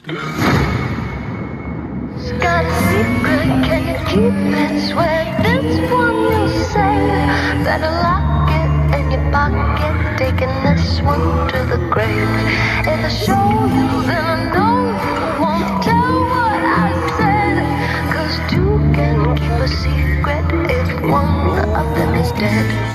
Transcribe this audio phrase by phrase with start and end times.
[0.00, 0.18] dead.
[2.40, 4.90] Got a secret, can you keep it?
[4.90, 6.98] Swear this one you'll say.
[7.64, 12.28] Better lock it in your pocket, taking this one to the grave.
[12.86, 13.46] If I show
[13.76, 17.56] you, then I know you won't tell what I said.
[18.12, 22.87] Cause two can keep a secret if one of them is dead.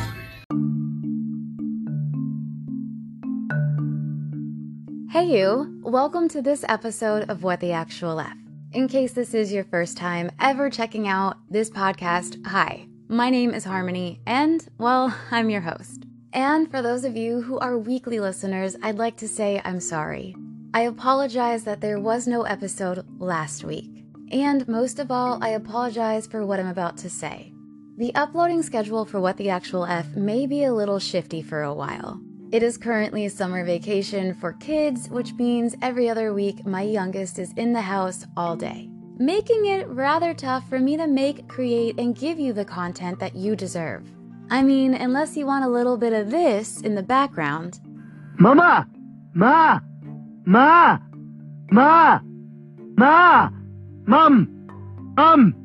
[5.23, 5.79] Hey, you!
[5.83, 8.35] Welcome to this episode of What the Actual F.
[8.73, 13.53] In case this is your first time ever checking out this podcast, hi, my name
[13.53, 16.03] is Harmony, and, well, I'm your host.
[16.33, 20.35] And for those of you who are weekly listeners, I'd like to say I'm sorry.
[20.73, 24.03] I apologize that there was no episode last week.
[24.29, 27.53] And most of all, I apologize for what I'm about to say.
[27.97, 31.73] The uploading schedule for What the Actual F may be a little shifty for a
[31.73, 32.19] while.
[32.53, 37.51] It is currently summer vacation for kids, which means every other week my youngest is
[37.53, 42.15] in the house all day, making it rather tough for me to make, create, and
[42.15, 44.07] give you the content that you deserve.
[44.51, 47.79] I mean, unless you want a little bit of this in the background.
[48.37, 48.87] Mama!
[49.33, 49.79] Ma!
[50.45, 50.99] Ma!
[51.71, 52.19] Ma!
[52.95, 53.49] Ma!
[54.05, 54.67] Mum!
[55.17, 55.55] Mum!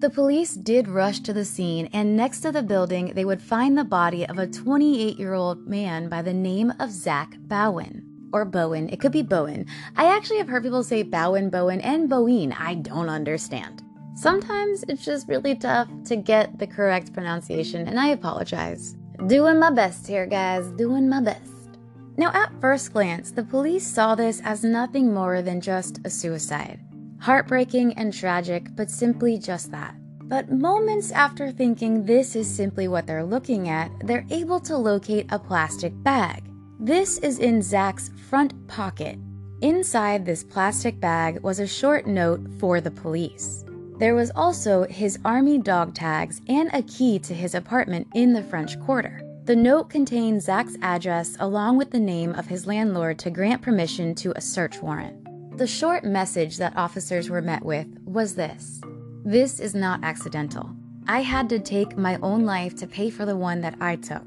[0.00, 3.76] The police did rush to the scene, and next to the building, they would find
[3.76, 8.06] the body of a 28 year old man by the name of Zach Bowen.
[8.32, 8.88] Or Bowen.
[8.88, 9.66] It could be Bowen.
[9.96, 12.54] I actually have heard people say Bowen, Bowen, and Bowen.
[12.54, 13.82] I don't understand.
[14.14, 18.96] Sometimes it's just really tough to get the correct pronunciation, and I apologize.
[19.26, 20.66] Doing my best here, guys.
[20.78, 21.52] Doing my best.
[22.16, 26.80] Now, at first glance, the police saw this as nothing more than just a suicide.
[27.20, 29.94] Heartbreaking and tragic, but simply just that.
[30.22, 35.26] But moments after thinking this is simply what they're looking at, they're able to locate
[35.30, 36.44] a plastic bag.
[36.78, 39.18] This is in Zach's front pocket.
[39.60, 43.66] Inside this plastic bag was a short note for the police.
[43.98, 48.42] There was also his army dog tags and a key to his apartment in the
[48.44, 49.20] French Quarter.
[49.44, 54.14] The note contained Zach's address along with the name of his landlord to grant permission
[54.14, 55.19] to a search warrant.
[55.60, 58.80] The short message that officers were met with was this
[59.26, 60.74] This is not accidental.
[61.06, 64.24] I had to take my own life to pay for the one that I took.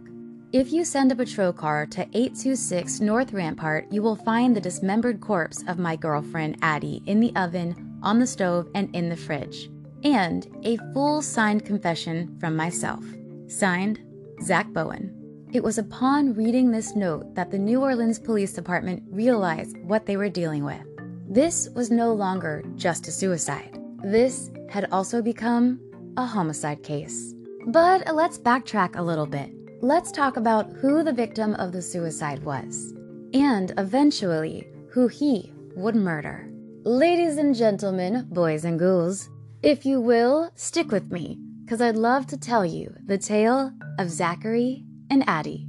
[0.52, 5.22] If you send a patrol car to 826 North Rampart, you will find the dismembered
[5.22, 9.72] corpse of my girlfriend Addie in the oven, on the stove, and in the fridge.
[10.04, 13.04] And a full signed confession from myself.
[13.48, 14.02] Signed,
[14.44, 15.48] Zach Bowen.
[15.52, 20.16] It was upon reading this note that the New Orleans Police Department realized what they
[20.16, 20.84] were dealing with.
[21.28, 23.80] This was no longer just a suicide.
[24.04, 25.80] This had also become
[26.18, 27.34] a homicide case.
[27.68, 29.52] But let's backtrack a little bit.
[29.82, 32.94] Let's talk about who the victim of the suicide was,
[33.34, 36.50] and eventually who he would murder.
[36.84, 39.30] Ladies and gentlemen, boys and ghouls,
[39.62, 44.10] if you will, stick with me, because I'd love to tell you the tale of
[44.10, 45.68] Zachary and Addie.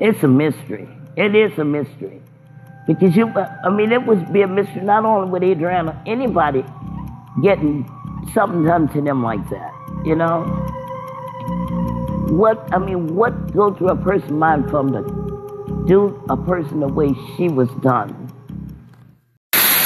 [0.00, 0.88] It's a mystery.
[1.16, 2.20] It is a mystery.
[2.86, 6.64] Because you, I mean, it would be a mystery not only with Adriana, anybody
[7.42, 7.88] getting
[8.34, 9.72] something done to them like that,
[10.04, 10.42] you know?
[12.28, 16.88] What, I mean, what goes through a person's mind from to do a person the
[16.88, 18.23] way she was done?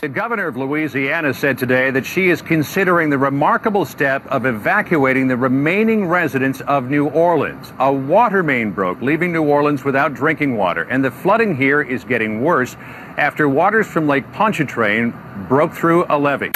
[0.00, 5.26] The governor of Louisiana said today that she is considering the remarkable step of evacuating
[5.26, 7.72] the remaining residents of New Orleans.
[7.80, 12.04] A water main broke, leaving New Orleans without drinking water, and the flooding here is
[12.04, 12.76] getting worse
[13.16, 15.12] after waters from Lake Pontchartrain
[15.48, 16.52] broke through a levee.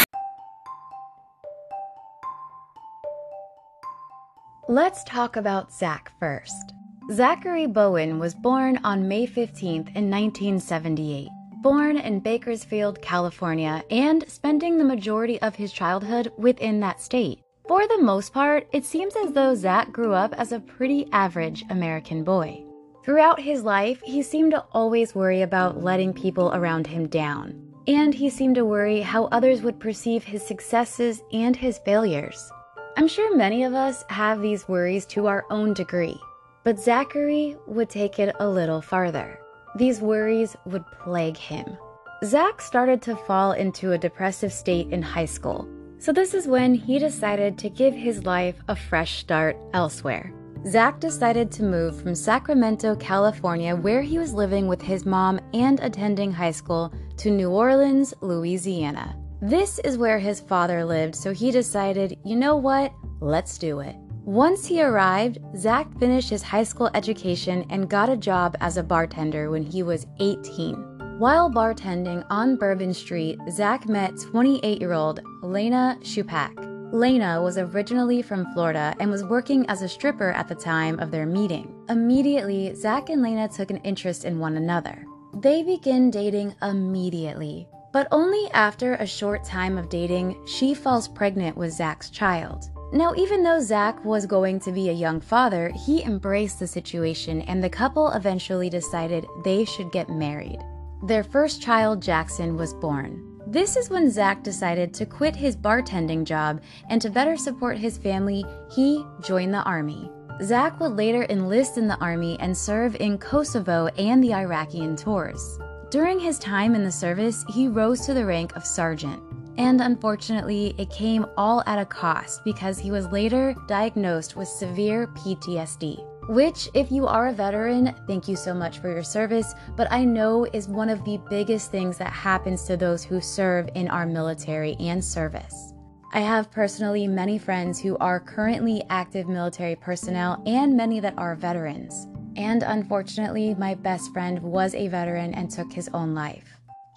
[4.68, 6.74] Let's talk about Zach first.
[7.10, 11.28] Zachary Bowen was born on May 15th in 1978
[11.62, 17.40] born in Bakersfield, California, and spending the majority of his childhood within that state.
[17.68, 21.64] For the most part, it seems as though Zach grew up as a pretty average
[21.70, 22.64] American boy.
[23.04, 27.72] Throughout his life, he seemed to always worry about letting people around him down.
[27.88, 32.50] And he seemed to worry how others would perceive his successes and his failures.
[32.96, 36.20] I'm sure many of us have these worries to our own degree,
[36.62, 39.41] but Zachary would take it a little farther.
[39.76, 41.76] These worries would plague him.
[42.24, 46.74] Zach started to fall into a depressive state in high school, so this is when
[46.74, 50.32] he decided to give his life a fresh start elsewhere.
[50.68, 55.80] Zach decided to move from Sacramento, California, where he was living with his mom and
[55.80, 59.16] attending high school, to New Orleans, Louisiana.
[59.40, 62.92] This is where his father lived, so he decided, you know what?
[63.20, 63.96] Let's do it.
[64.24, 68.82] Once he arrived, Zach finished his high school education and got a job as a
[68.82, 71.18] bartender when he was 18.
[71.18, 76.52] While bartending on Bourbon Street, Zach met 28 year old Lena Shupak.
[76.92, 81.10] Lena was originally from Florida and was working as a stripper at the time of
[81.10, 81.74] their meeting.
[81.88, 85.04] Immediately, Zach and Lena took an interest in one another.
[85.34, 91.56] They begin dating immediately, but only after a short time of dating, she falls pregnant
[91.56, 92.70] with Zach's child.
[92.92, 97.40] Now, even though Zach was going to be a young father, he embraced the situation
[97.42, 100.58] and the couple eventually decided they should get married.
[101.02, 103.40] Their first child, Jackson, was born.
[103.46, 106.60] This is when Zach decided to quit his bartending job
[106.90, 110.10] and to better support his family, he joined the army.
[110.42, 115.58] Zach would later enlist in the army and serve in Kosovo and the Iraqi tours.
[115.90, 119.22] During his time in the service, he rose to the rank of sergeant.
[119.58, 125.08] And unfortunately, it came all at a cost because he was later diagnosed with severe
[125.08, 126.06] PTSD.
[126.28, 130.04] Which, if you are a veteran, thank you so much for your service, but I
[130.04, 134.06] know is one of the biggest things that happens to those who serve in our
[134.06, 135.74] military and service.
[136.14, 141.34] I have personally many friends who are currently active military personnel and many that are
[141.34, 142.06] veterans.
[142.36, 146.51] And unfortunately, my best friend was a veteran and took his own life.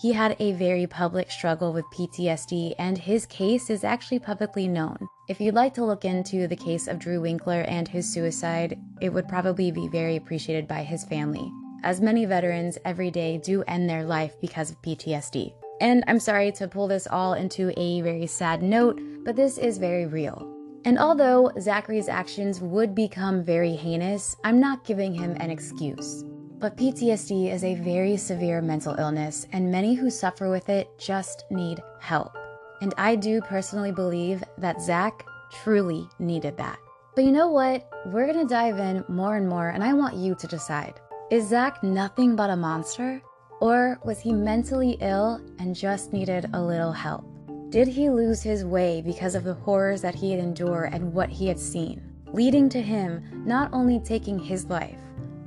[0.05, 4.99] He had a very public struggle with PTSD, and his case is actually publicly known.
[5.27, 9.09] If you'd like to look into the case of Drew Winkler and his suicide, it
[9.09, 11.51] would probably be very appreciated by his family,
[11.83, 15.55] as many veterans every day do end their life because of PTSD.
[15.81, 19.79] And I'm sorry to pull this all into a very sad note, but this is
[19.79, 20.47] very real.
[20.85, 26.23] And although Zachary's actions would become very heinous, I'm not giving him an excuse.
[26.65, 31.45] But PTSD is a very severe mental illness, and many who suffer with it just
[31.51, 32.35] need help.
[32.81, 36.79] And I do personally believe that Zach truly needed that.
[37.13, 37.87] But you know what?
[38.07, 40.99] We're gonna dive in more and more, and I want you to decide.
[41.29, 43.21] Is Zach nothing but a monster?
[43.61, 47.25] Or was he mentally ill and just needed a little help?
[47.69, 51.29] Did he lose his way because of the horrors that he had endured and what
[51.29, 52.01] he had seen,
[52.33, 54.97] leading to him not only taking his life,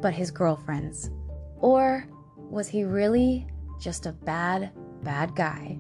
[0.00, 1.11] but his girlfriend's?
[1.61, 2.07] Or
[2.50, 3.47] was he really
[3.81, 4.71] just a bad,
[5.02, 5.78] bad guy?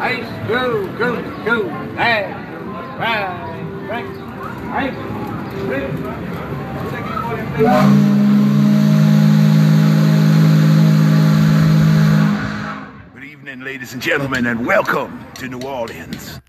[0.00, 2.32] Ice, go, go, go, hey,
[2.98, 5.07] right, right, ice.
[5.68, 5.76] Good
[13.22, 16.40] evening, ladies and gentlemen, and welcome to New Orleans.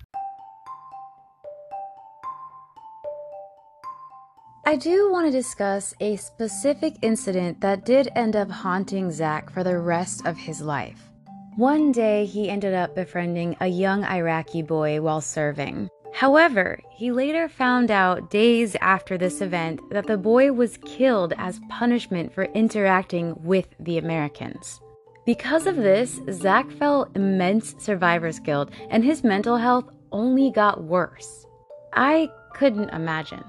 [4.65, 9.65] I do want to discuss a specific incident that did end up haunting Zach for
[9.65, 11.09] the rest of his life.
[11.57, 15.89] One day, he ended up befriending a young Iraqi boy while serving.
[16.13, 21.61] However, he later found out days after this event that the boy was killed as
[21.69, 24.81] punishment for interacting with the Americans.
[25.25, 31.45] Because of this, Zach felt immense survivor's guilt and his mental health only got worse.
[31.93, 33.43] I couldn't imagine.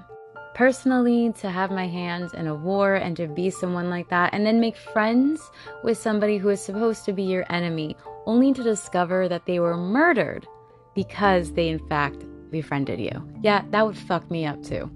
[0.53, 4.45] Personally, to have my hands in a war and to be someone like that, and
[4.45, 5.41] then make friends
[5.83, 9.77] with somebody who is supposed to be your enemy, only to discover that they were
[9.77, 10.45] murdered
[10.93, 13.27] because they, in fact, befriended you.
[13.41, 14.91] Yeah, that would fuck me up too.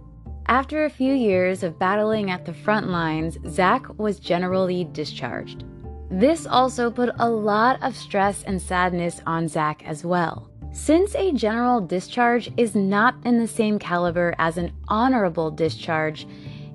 [0.48, 5.64] After a few years of battling at the front lines, Zach was generally discharged.
[6.12, 10.52] This also put a lot of stress and sadness on Zach as well.
[10.72, 16.28] Since a general discharge is not in the same caliber as an honorable discharge,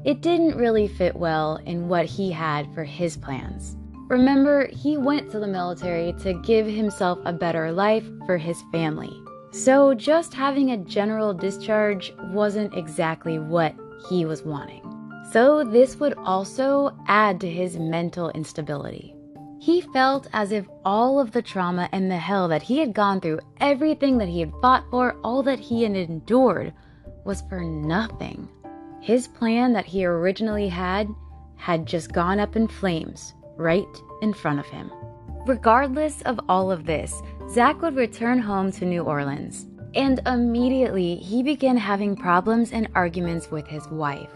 [0.04, 3.76] it didn't really fit well in what he had for his plans.
[4.08, 9.12] Remember, he went to the military to give himself a better life for his family.
[9.52, 13.74] So, just having a general discharge wasn't exactly what
[14.08, 14.82] he was wanting.
[15.32, 19.14] So, this would also add to his mental instability.
[19.60, 23.20] He felt as if all of the trauma and the hell that he had gone
[23.20, 26.72] through, everything that he had fought for, all that he had endured,
[27.24, 28.48] was for nothing.
[29.00, 31.08] His plan that he originally had
[31.56, 33.84] had just gone up in flames right
[34.22, 34.90] in front of him.
[35.46, 37.20] Regardless of all of this,
[37.52, 43.50] Zach would return home to New Orleans, and immediately he began having problems and arguments
[43.50, 44.30] with his wife.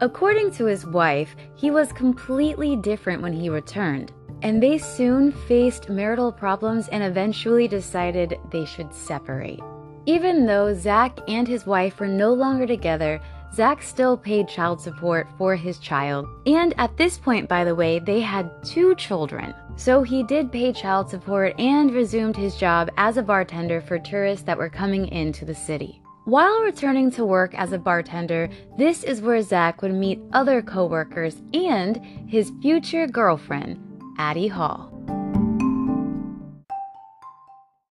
[0.00, 4.12] According to his wife, he was completely different when he returned
[4.42, 9.60] and they soon faced marital problems and eventually decided they should separate.
[10.06, 13.20] Even though Zach and his wife were no longer together,
[13.54, 16.26] Zach still paid child support for his child.
[16.46, 19.54] And at this point, by the way, they had two children.
[19.80, 24.44] So he did pay child support and resumed his job as a bartender for tourists
[24.44, 26.02] that were coming into the city.
[26.26, 31.40] While returning to work as a bartender, this is where Zach would meet other coworkers
[31.54, 31.96] and
[32.28, 33.78] his future girlfriend,
[34.18, 34.92] Addie Hall.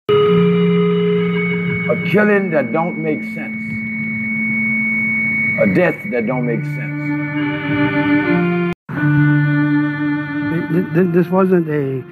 [0.07, 0.13] A
[2.11, 3.59] killing that don't make sense.
[5.59, 7.01] A death that don't make sense.
[10.71, 12.03] Th- th- This wasn't a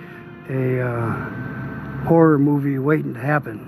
[0.50, 1.30] a uh,
[2.06, 3.66] horror movie waiting to happen.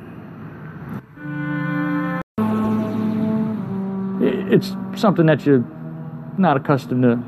[4.22, 5.64] It's something that you're
[6.38, 7.24] not accustomed to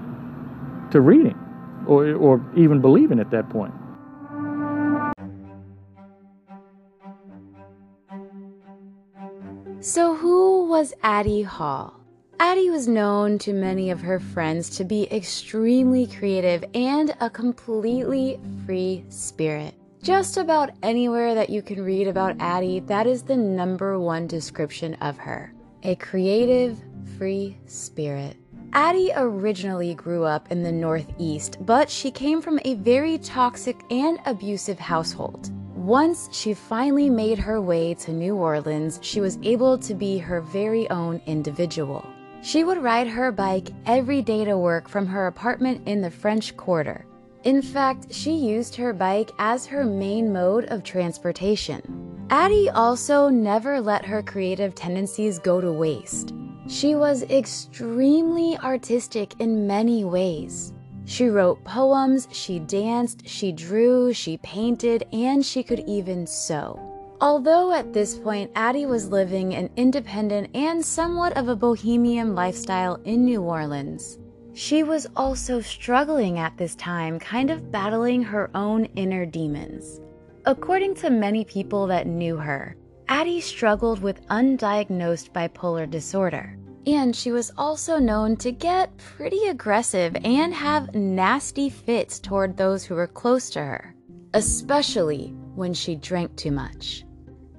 [0.91, 1.38] to reading
[1.88, 3.74] or or even believing at that point.
[9.79, 12.03] So, who was Addie Hall?
[12.46, 18.38] Addie was known to many of her friends to be extremely creative and a completely
[18.66, 19.74] free spirit.
[20.02, 24.96] Just about anywhere that you can read about Addie, that is the number one description
[24.96, 26.78] of her a creative,
[27.18, 28.36] free spirit.
[28.74, 34.20] Addie originally grew up in the Northeast, but she came from a very toxic and
[34.26, 35.50] abusive household.
[35.74, 40.42] Once she finally made her way to New Orleans, she was able to be her
[40.42, 42.06] very own individual.
[42.44, 46.58] She would ride her bike every day to work from her apartment in the French
[46.58, 47.06] Quarter.
[47.46, 52.26] In fact, she used her bike as her main mode of transportation.
[52.30, 56.34] Addie also never let her creative tendencies go to waste.
[56.68, 60.74] She was extremely artistic in many ways.
[61.06, 66.93] She wrote poems, she danced, she drew, she painted, and she could even sew.
[67.24, 72.96] Although at this point Addie was living an independent and somewhat of a bohemian lifestyle
[73.06, 74.20] in New Orleans,
[74.51, 80.01] she was also struggling at this time, kind of battling her own inner demons.
[80.44, 82.75] According to many people that knew her,
[83.08, 86.58] Addie struggled with undiagnosed bipolar disorder.
[86.86, 92.84] And she was also known to get pretty aggressive and have nasty fits toward those
[92.84, 93.96] who were close to her,
[94.34, 97.06] especially when she drank too much.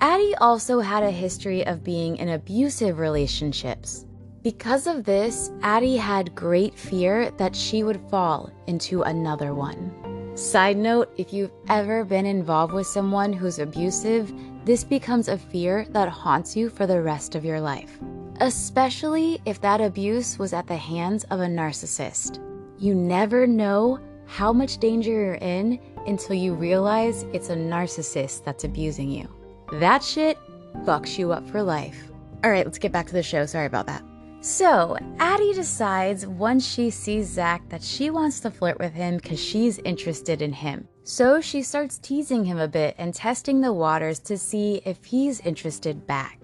[0.00, 4.06] Addie also had a history of being in abusive relationships.
[4.42, 10.36] Because of this, Addie had great fear that she would fall into another one.
[10.36, 14.32] Side note if you've ever been involved with someone who's abusive,
[14.64, 17.98] this becomes a fear that haunts you for the rest of your life,
[18.40, 22.40] especially if that abuse was at the hands of a narcissist.
[22.78, 28.64] You never know how much danger you're in until you realize it's a narcissist that's
[28.64, 29.28] abusing you.
[29.72, 30.38] That shit
[30.84, 32.10] fucks you up for life.
[32.42, 33.46] All right, let's get back to the show.
[33.46, 34.02] Sorry about that.
[34.40, 39.42] So, Addie decides once she sees Zach that she wants to flirt with him because
[39.42, 40.86] she's interested in him.
[41.02, 45.40] So, she starts teasing him a bit and testing the waters to see if he's
[45.40, 46.38] interested back.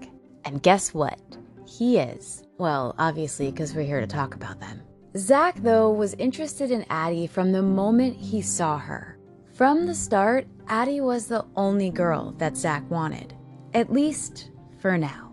[0.46, 1.20] And guess what?
[1.66, 2.42] He is.
[2.56, 4.80] Well, obviously, because we're here to talk about them.
[5.18, 9.18] Zach, though, was interested in Addie from the moment he saw her.
[9.60, 13.34] From the start, Addie was the only girl that Zach wanted,
[13.74, 15.32] at least for now.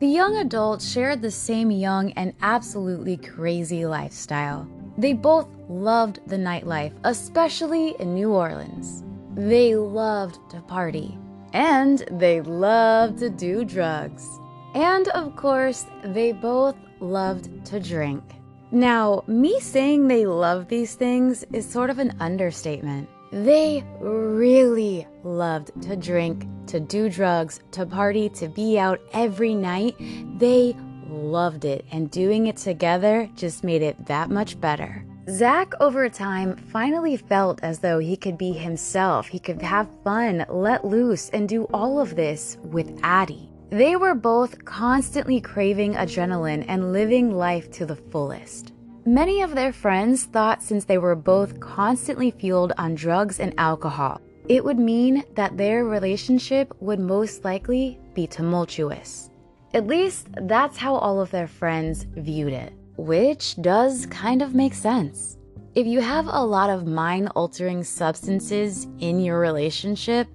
[0.00, 4.68] The young adults shared the same young and absolutely crazy lifestyle.
[4.98, 9.04] They both loved the nightlife, especially in New Orleans.
[9.36, 11.16] They loved to party,
[11.52, 14.26] and they loved to do drugs.
[14.74, 18.24] And of course, they both loved to drink.
[18.72, 23.08] Now, me saying they love these things is sort of an understatement.
[23.32, 29.94] They really loved to drink, to do drugs, to party, to be out every night.
[30.38, 30.76] They
[31.08, 35.04] loved it, and doing it together just made it that much better.
[35.28, 39.28] Zach, over time, finally felt as though he could be himself.
[39.28, 43.48] He could have fun, let loose, and do all of this with Addie.
[43.70, 48.69] They were both constantly craving adrenaline and living life to the fullest.
[49.06, 54.20] Many of their friends thought since they were both constantly fueled on drugs and alcohol,
[54.46, 59.30] it would mean that their relationship would most likely be tumultuous.
[59.72, 64.74] At least that's how all of their friends viewed it, which does kind of make
[64.74, 65.38] sense.
[65.74, 70.28] If you have a lot of mind altering substances in your relationship,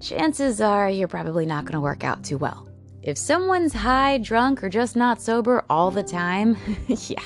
[0.00, 2.68] chances are you're probably not going to work out too well.
[3.02, 6.56] If someone's high, drunk, or just not sober all the time,
[6.88, 7.22] yeah,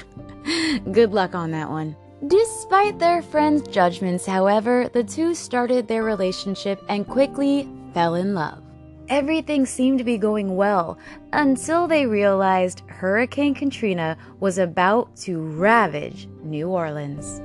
[0.92, 1.96] good luck on that one.
[2.26, 8.62] Despite their friends' judgments, however, the two started their relationship and quickly fell in love.
[9.08, 10.98] Everything seemed to be going well
[11.32, 17.40] until they realized Hurricane Katrina was about to ravage New Orleans.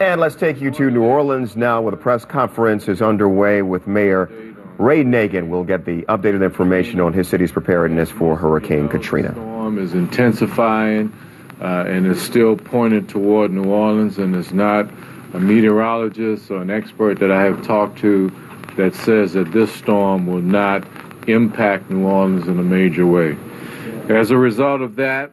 [0.00, 3.86] And let's take you to New Orleans now, where the press conference is underway with
[3.86, 4.30] Mayor
[4.78, 9.51] Ray Nagin We'll get the updated information on his city's preparedness for Hurricane Katrina.
[9.62, 11.16] Storm is intensifying
[11.60, 14.90] uh, and is still pointed toward New Orleans, and it's not
[15.34, 18.32] a meteorologist or an expert that I have talked to
[18.76, 20.84] that says that this storm will not
[21.28, 23.36] impact New Orleans in a major way.
[24.08, 25.30] As a result of that,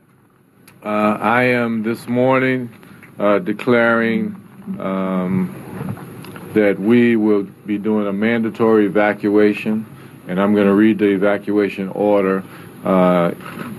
[0.84, 2.70] uh, I am this morning
[3.18, 4.36] uh, declaring
[4.78, 9.88] um, that we will be doing a mandatory evacuation,
[10.28, 12.44] and I'm going to read the evacuation order
[12.84, 13.32] uh,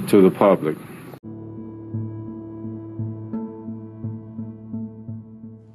[0.08, 0.76] to the public.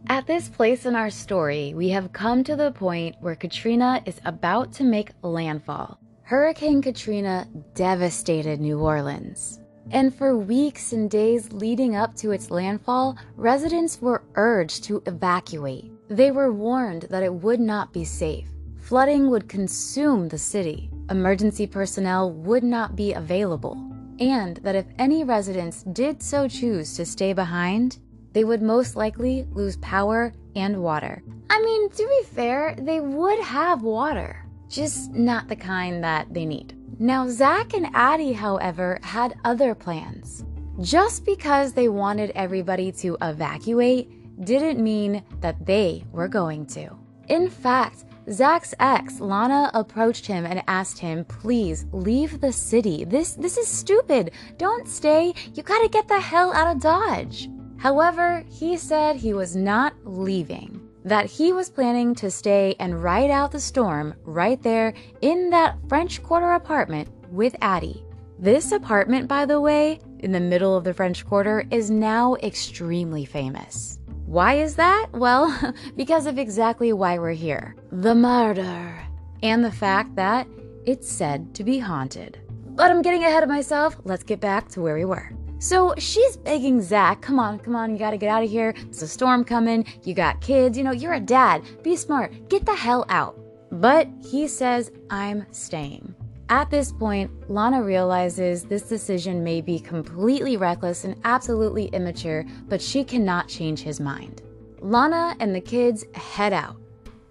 [0.07, 4.21] At this place in our story, we have come to the point where Katrina is
[4.23, 5.99] about to make landfall.
[6.23, 9.59] Hurricane Katrina devastated New Orleans.
[9.91, 15.91] And for weeks and days leading up to its landfall, residents were urged to evacuate.
[16.07, 18.47] They were warned that it would not be safe.
[18.85, 20.91] Flooding would consume the city.
[21.09, 23.75] Emergency personnel would not be available.
[24.19, 27.97] And that if any residents did so choose to stay behind,
[28.33, 31.23] they would most likely lose power and water.
[31.49, 36.45] I mean, to be fair, they would have water, just not the kind that they
[36.45, 36.77] need.
[36.99, 40.45] Now, Zach and Addie, however, had other plans.
[40.79, 46.95] Just because they wanted everybody to evacuate didn't mean that they were going to.
[47.29, 53.03] In fact, Zach's ex, Lana, approached him and asked him, please leave the city.
[53.05, 54.31] This, this is stupid.
[54.57, 55.33] Don't stay.
[55.53, 57.49] You gotta get the hell out of Dodge.
[57.77, 63.29] However, he said he was not leaving, that he was planning to stay and ride
[63.29, 68.03] out the storm right there in that French Quarter apartment with Addie.
[68.39, 73.23] This apartment, by the way, in the middle of the French Quarter, is now extremely
[73.23, 73.99] famous.
[74.25, 75.07] Why is that?
[75.13, 78.99] Well, because of exactly why we're here the murder,
[79.43, 80.47] and the fact that
[80.85, 82.39] it's said to be haunted.
[82.69, 83.97] But I'm getting ahead of myself.
[84.03, 85.31] Let's get back to where we were.
[85.59, 88.73] So she's begging Zach, come on, come on, you gotta get out of here.
[88.73, 89.85] There's a storm coming.
[90.03, 90.77] You got kids.
[90.77, 91.63] You know, you're a dad.
[91.83, 92.49] Be smart.
[92.49, 93.39] Get the hell out.
[93.71, 96.13] But he says, I'm staying.
[96.49, 102.81] At this point, Lana realizes this decision may be completely reckless and absolutely immature, but
[102.81, 104.43] she cannot change his mind.
[104.79, 106.77] Lana and the kids head out,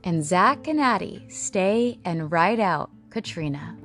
[0.03, 3.79] and Zach and Addie stay and ride out Katrina.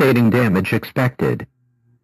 [0.00, 1.46] Devastating damage expected.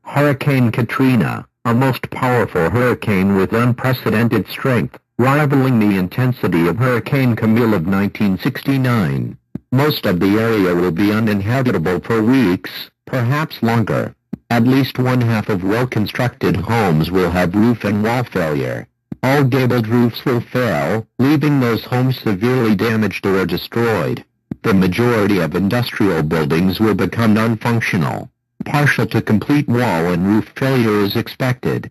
[0.03, 7.73] Hurricane Katrina, a most powerful hurricane with unprecedented strength, rivaling the intensity of Hurricane Camille
[7.73, 9.39] of 1969.
[9.73, 12.71] Most of the area will be uninhabitable for weeks,
[13.07, 14.15] perhaps longer.
[14.51, 18.89] At least one half of well-constructed homes will have roof and wall failure.
[19.23, 24.23] All gabled roofs will fail, leaving those homes severely damaged or destroyed.
[24.63, 28.31] The majority of industrial buildings will become non-functional.
[28.65, 31.91] Partial to complete wall and roof failure is expected.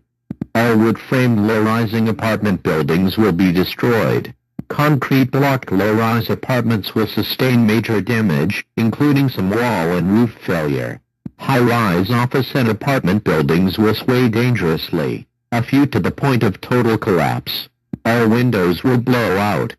[0.54, 4.34] All wood-framed low-rising apartment buildings will be destroyed.
[4.68, 11.00] Concrete block low-rise apartments will sustain major damage, including some wall and roof failure.
[11.38, 16.98] High-rise office and apartment buildings will sway dangerously, a few to the point of total
[16.98, 17.68] collapse.
[18.04, 19.76] All windows will blow out.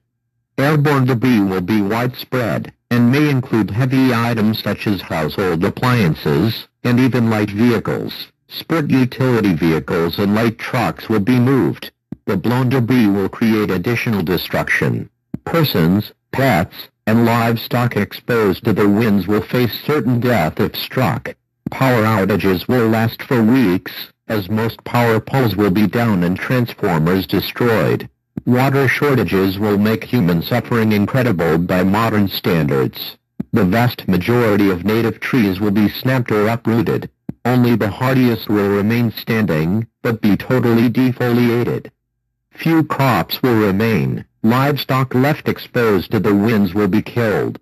[0.59, 6.99] Airborne debris will be widespread, and may include heavy items such as household appliances, and
[6.99, 8.31] even light vehicles.
[8.47, 11.91] Split utility vehicles and light trucks will be moved.
[12.25, 15.09] The blown debris will create additional destruction.
[15.45, 21.35] Persons, pets, and livestock exposed to the winds will face certain death if struck.
[21.69, 23.91] Power outages will last for weeks,
[24.27, 28.09] as most power poles will be down and transformers destroyed.
[28.45, 33.17] Water shortages will make human suffering incredible by modern standards.
[33.51, 37.09] The vast majority of native trees will be snapped or uprooted.
[37.43, 41.91] Only the hardiest will remain standing, but be totally defoliated.
[42.51, 44.25] Few crops will remain.
[44.43, 47.59] Livestock left exposed to the winds will be killed.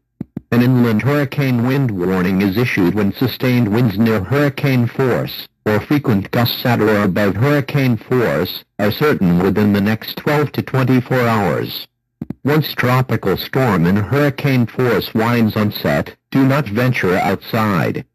[0.96, 6.66] An hurricane wind warning is issued when sustained winds near hurricane force, or frequent gusts
[6.66, 11.86] at or above hurricane force, are certain within the next 12 to 24 hours.
[12.46, 18.06] Once tropical storm and hurricane force winds on set, do not venture outside.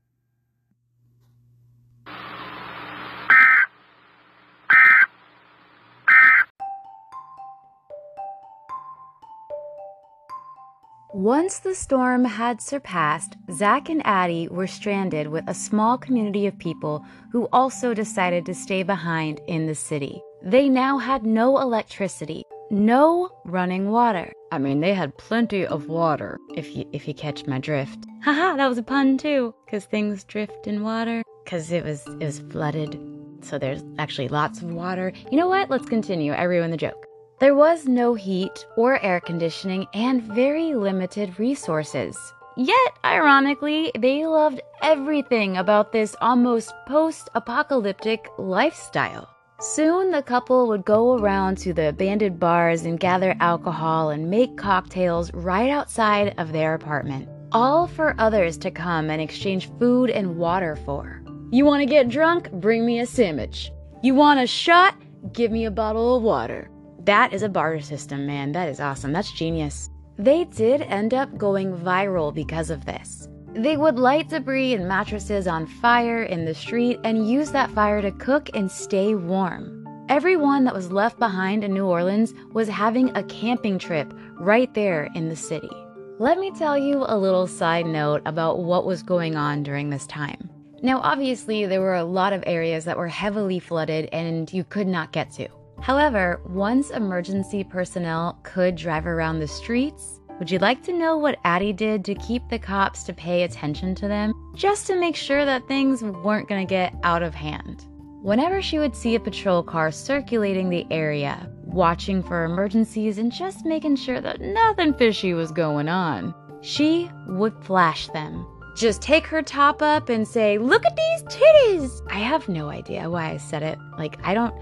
[11.13, 16.57] Once the storm had surpassed, Zach and Addie were stranded with a small community of
[16.59, 20.23] people who also decided to stay behind in the city.
[20.41, 24.33] They now had no electricity, no running water.
[24.53, 28.07] I mean, they had plenty of water, if you if you catch my drift.
[28.23, 32.25] Haha, that was a pun too, cuz things drift in water cuz it was it
[32.25, 33.01] was flooded.
[33.43, 35.13] So there's actually lots of water.
[35.31, 35.71] You know what?
[35.71, 36.33] Let's continue.
[36.33, 37.10] I ruined the joke.
[37.41, 42.19] There was no heat or air conditioning and very limited resources.
[42.59, 49.27] Yet, ironically, they loved everything about this almost post apocalyptic lifestyle.
[49.59, 54.59] Soon, the couple would go around to the abandoned bars and gather alcohol and make
[54.59, 60.37] cocktails right outside of their apartment, all for others to come and exchange food and
[60.37, 61.23] water for.
[61.51, 62.51] You want to get drunk?
[62.53, 63.73] Bring me a sandwich.
[64.03, 64.95] You want a shot?
[65.33, 66.71] Give me a bottle of water.
[67.05, 68.53] That is a barter system, man.
[68.53, 69.13] That is awesome.
[69.13, 69.89] That's genius.
[70.19, 73.27] They did end up going viral because of this.
[73.55, 78.03] They would light debris and mattresses on fire in the street and use that fire
[78.03, 79.87] to cook and stay warm.
[80.11, 85.09] Everyone that was left behind in New Orleans was having a camping trip right there
[85.15, 85.71] in the city.
[86.19, 90.07] Let me tell you a little side note about what was going on during this
[90.07, 90.51] time.
[90.83, 94.87] Now, obviously, there were a lot of areas that were heavily flooded and you could
[94.87, 95.49] not get to.
[95.81, 101.39] However, once emergency personnel could drive around the streets, would you like to know what
[101.45, 105.45] Addie did to keep the cops to pay attention to them, just to make sure
[105.45, 107.87] that things weren't going to get out of hand?
[108.23, 113.65] Whenever she would see a patrol car circulating the area, watching for emergencies and just
[113.65, 118.47] making sure that nothing fishy was going on, she would flash them.
[118.77, 122.01] Just take her top up and say, Look at these titties!
[122.11, 123.79] I have no idea why I said it.
[123.99, 124.55] Like, I don't.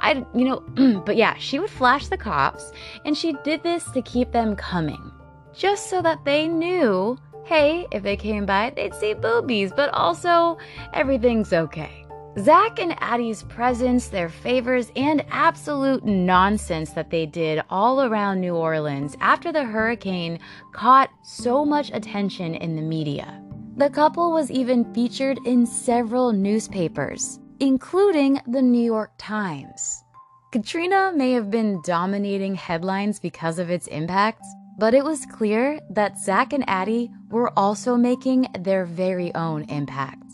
[0.00, 2.72] I, you know, but yeah, she would flash the cops,
[3.04, 5.12] and she did this to keep them coming.
[5.54, 10.58] Just so that they knew, hey, if they came by, they'd see boobies, but also
[10.92, 12.06] everything's okay.
[12.38, 18.54] Zach and Addie's presence, their favors, and absolute nonsense that they did all around New
[18.54, 20.38] Orleans after the hurricane
[20.72, 23.42] caught so much attention in the media.
[23.76, 30.02] The couple was even featured in several newspapers, including the New York Times.
[30.50, 34.42] Katrina may have been dominating headlines because of its impact,
[34.78, 40.24] but it was clear that Zach and Addie were also making their very own impact.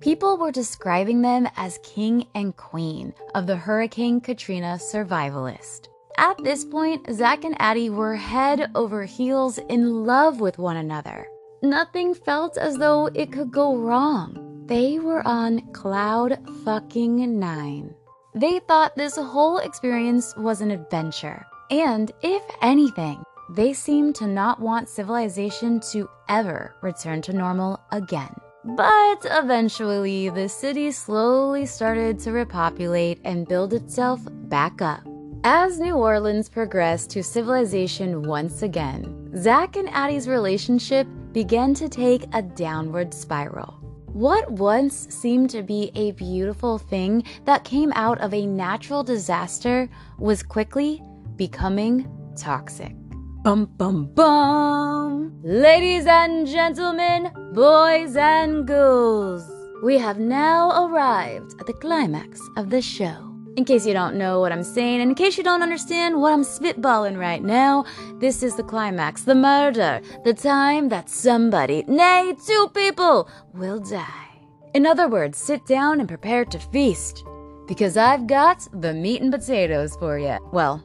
[0.00, 5.88] People were describing them as king and queen of the Hurricane Katrina survivalist.
[6.18, 11.26] At this point, Zach and Addie were head over heels in love with one another.
[11.62, 14.43] Nothing felt as though it could go wrong.
[14.66, 17.94] They were on cloud fucking nine.
[18.34, 21.44] They thought this whole experience was an adventure.
[21.70, 28.34] And if anything, they seemed to not want civilization to ever return to normal again.
[28.64, 35.06] But eventually, the city slowly started to repopulate and build itself back up.
[35.44, 42.24] As New Orleans progressed to civilization once again, Zach and Addie's relationship began to take
[42.32, 43.83] a downward spiral.
[44.14, 49.90] What once seemed to be a beautiful thing that came out of a natural disaster
[50.20, 51.02] was quickly
[51.34, 52.94] becoming toxic.
[53.42, 55.40] Bum bum bum!
[55.42, 59.50] Ladies and gentlemen, boys and girls,
[59.82, 63.33] we have now arrived at the climax of the show.
[63.56, 66.32] In case you don't know what I'm saying, and in case you don't understand what
[66.32, 67.84] I'm spitballing right now,
[68.18, 74.40] this is the climax, the murder, the time that somebody, nay, two people, will die.
[74.74, 77.24] In other words, sit down and prepare to feast.
[77.68, 80.36] Because I've got the meat and potatoes for you.
[80.52, 80.84] Well,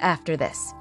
[0.00, 0.72] after this.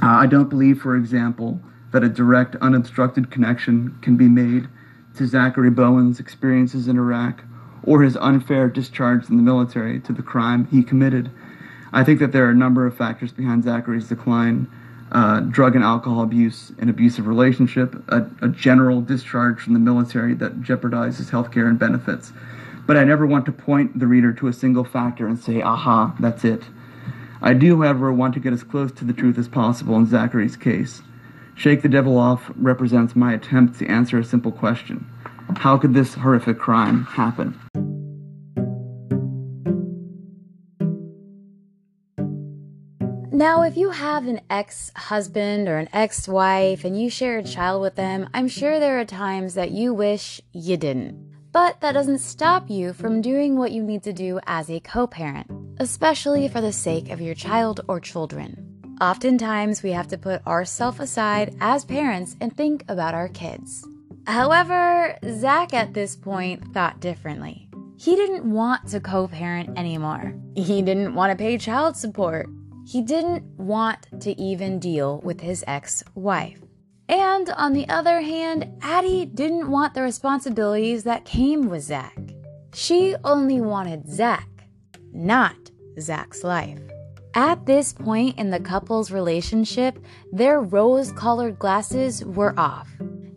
[0.00, 1.58] Uh, I don't believe, for example,
[1.92, 4.68] that a direct, unobstructed connection can be made
[5.16, 7.42] to Zachary Bowen's experiences in Iraq
[7.88, 11.30] or his unfair discharge in the military to the crime he committed.
[11.90, 14.70] I think that there are a number of factors behind Zachary's decline
[15.10, 20.34] uh, drug and alcohol abuse, an abusive relationship, a, a general discharge from the military
[20.34, 22.30] that jeopardizes health care and benefits.
[22.86, 26.14] But I never want to point the reader to a single factor and say, aha,
[26.20, 26.64] that's it.
[27.40, 30.56] I do, however, want to get as close to the truth as possible in Zachary's
[30.56, 31.00] case.
[31.54, 35.06] Shake the Devil Off represents my attempt to answer a simple question
[35.56, 37.58] How could this horrific crime happen?
[43.38, 47.44] Now, if you have an ex husband or an ex wife and you share a
[47.44, 51.28] child with them, I'm sure there are times that you wish you didn't.
[51.52, 55.06] But that doesn't stop you from doing what you need to do as a co
[55.06, 58.96] parent, especially for the sake of your child or children.
[59.00, 63.86] Oftentimes, we have to put ourselves aside as parents and think about our kids.
[64.28, 67.70] However, Zach at this point thought differently.
[67.96, 70.34] He didn't want to co parent anymore.
[70.54, 72.46] He didn't want to pay child support.
[72.86, 76.60] He didn't want to even deal with his ex wife.
[77.08, 82.18] And on the other hand, Addie didn't want the responsibilities that came with Zach.
[82.74, 84.46] She only wanted Zach,
[85.10, 85.56] not
[85.98, 86.80] Zach's life.
[87.34, 89.98] At this point in the couple's relationship,
[90.32, 92.88] their rose colored glasses were off,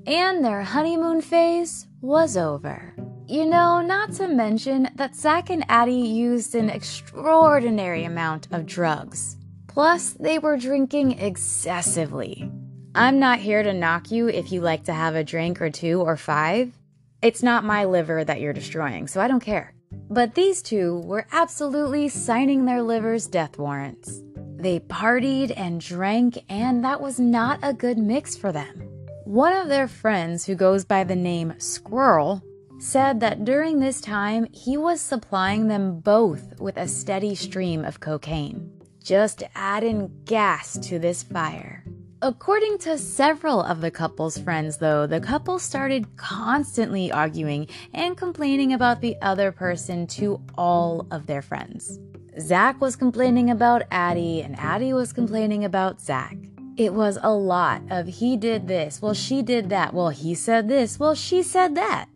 [0.06, 2.96] and their honeymoon phase was over.
[3.28, 9.38] You know, not to mention that Zach and Addie used an extraordinary amount of drugs.
[9.68, 12.52] Plus, they were drinking excessively.
[12.94, 16.02] I'm not here to knock you if you like to have a drink or two
[16.02, 16.74] or five.
[17.22, 19.74] It's not my liver that you're destroying, so I don't care.
[20.10, 24.22] But these two were absolutely signing their livers death warrants.
[24.58, 28.91] They partied and drank, and that was not a good mix for them.
[29.26, 32.42] One of their friends, who goes by the name Squirrel,
[32.80, 38.00] said that during this time he was supplying them both with a steady stream of
[38.00, 38.72] cocaine
[39.04, 41.84] just adding gas to this fire.
[42.22, 48.74] According to several of the couple's friends, though, the couple started constantly arguing and complaining
[48.74, 52.00] about the other person to all of their friends.
[52.40, 56.38] Zach was complaining about Addie, and Addie was complaining about Zach.
[56.82, 60.68] It was a lot of he did this, well, she did that, well, he said
[60.68, 62.08] this, well, she said that,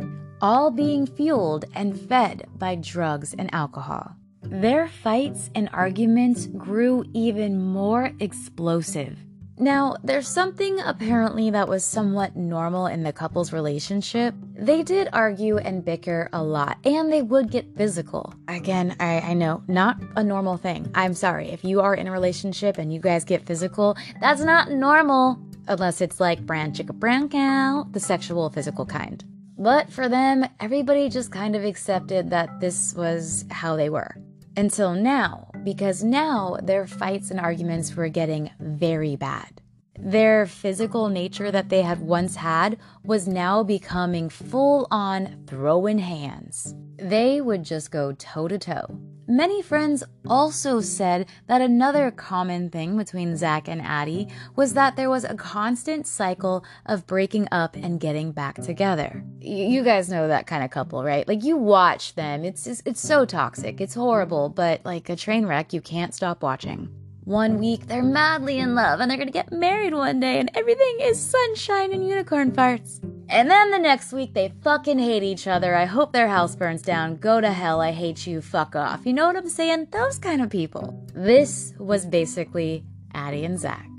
[0.41, 4.15] all being fueled and fed by drugs and alcohol.
[4.41, 9.19] Their fights and arguments grew even more explosive.
[9.57, 14.35] Now, there's something apparently that was somewhat normal in the couple's relationship.
[14.53, 18.33] They did argue and bicker a lot, and they would get physical.
[18.49, 20.91] Again, I, I, know, not a normal thing.
[20.93, 21.49] I'm sorry.
[21.51, 25.39] If you are in a relationship and you guys get physical, that's not normal.
[25.67, 29.23] Unless it's like brand chicka brand cow, the sexual physical kind.
[29.57, 34.17] But for them, everybody just kind of accepted that this was how they were.
[34.57, 39.61] Until now, because now their fights and arguments were getting very bad.
[39.99, 46.73] Their physical nature that they had once had was now becoming full on throwing hands.
[46.97, 48.97] They would just go toe to toe.
[49.27, 55.09] Many friends also said that another common thing between Zach and Addie was that there
[55.09, 59.23] was a constant cycle of breaking up and getting back together.
[59.39, 61.27] You guys know that kind of couple, right?
[61.27, 65.47] Like you watch them, it's it's, it's so toxic, it's horrible, but like a train
[65.47, 66.89] wreck, you can't stop watching.
[67.23, 70.97] One week they're madly in love and they're gonna get married one day and everything
[71.01, 72.99] is sunshine and unicorn farts.
[73.27, 75.75] And then the next week they fucking hate each other.
[75.75, 77.17] I hope their house burns down.
[77.17, 77.81] Go to hell.
[77.81, 78.41] I hate you.
[78.41, 79.05] Fuck off.
[79.05, 79.87] You know what I'm saying?
[79.91, 81.03] Those kind of people.
[81.13, 82.83] This was basically
[83.13, 83.89] Addie and Zach.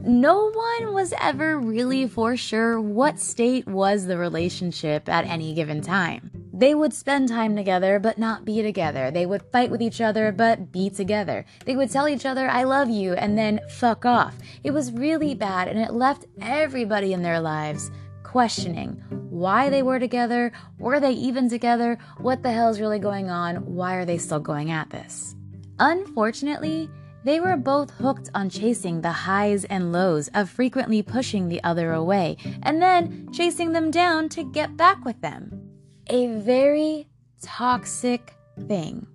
[0.00, 5.80] No one was ever really for sure what state was the relationship at any given
[5.80, 6.30] time.
[6.52, 9.10] They would spend time together, but not be together.
[9.10, 11.44] They would fight with each other, but be together.
[11.64, 14.36] They would tell each other, I love you, and then fuck off.
[14.62, 17.90] It was really bad, and it left everybody in their lives
[18.28, 23.56] questioning why they were together, were they even together, what the hell's really going on,
[23.74, 25.34] why are they still going at this?
[25.78, 26.90] Unfortunately,
[27.24, 31.92] they were both hooked on chasing the highs and lows of frequently pushing the other
[31.92, 35.70] away and then chasing them down to get back with them.
[36.08, 37.08] A very
[37.40, 38.34] toxic
[38.66, 39.06] thing,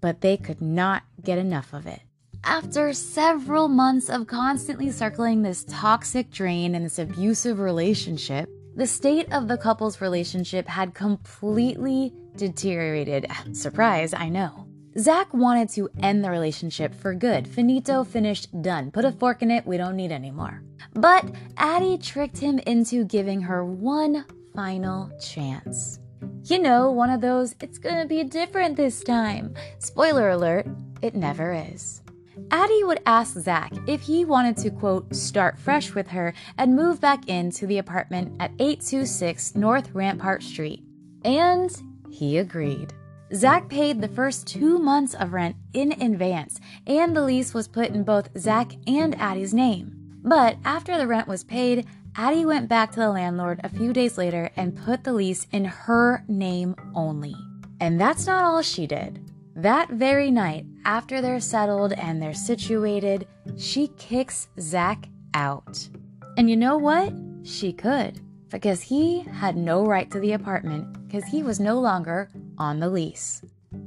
[0.00, 2.00] but they could not get enough of it.
[2.44, 9.32] After several months of constantly circling this toxic drain and this abusive relationship, the state
[9.32, 13.26] of the couple's relationship had completely deteriorated.
[13.52, 14.66] Surprise, I know.
[14.98, 17.48] Zach wanted to end the relationship for good.
[17.48, 18.90] Finito, finished, done.
[18.90, 20.62] Put a fork in it, we don't need anymore.
[20.92, 21.24] But
[21.56, 25.98] Addie tricked him into giving her one final chance.
[26.44, 29.54] You know, one of those, it's gonna be different this time.
[29.78, 30.66] Spoiler alert,
[31.00, 32.01] it never is.
[32.50, 37.00] Addie would ask Zach if he wanted to, quote, start fresh with her and move
[37.00, 40.82] back into the apartment at 826 North Rampart Street.
[41.24, 41.70] And
[42.10, 42.92] he agreed.
[43.34, 47.90] Zach paid the first two months of rent in advance, and the lease was put
[47.90, 50.18] in both Zach and Addie's name.
[50.22, 54.18] But after the rent was paid, Addie went back to the landlord a few days
[54.18, 57.34] later and put the lease in her name only.
[57.80, 59.31] And that's not all she did.
[59.62, 65.88] That very night, after they're settled and they're situated, she kicks Zach out.
[66.36, 67.12] And you know what?
[67.44, 72.28] She could, because he had no right to the apartment because he was no longer
[72.58, 73.40] on the lease.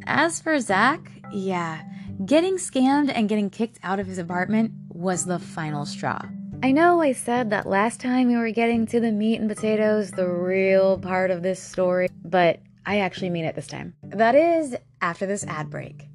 [0.07, 1.81] As for Zach, yeah,
[2.25, 6.21] getting scammed and getting kicked out of his apartment was the final straw.
[6.63, 10.11] I know I said that last time we were getting to the meat and potatoes,
[10.11, 13.95] the real part of this story, but I actually mean it this time.
[14.03, 14.75] That is
[15.06, 16.08] after this ad break.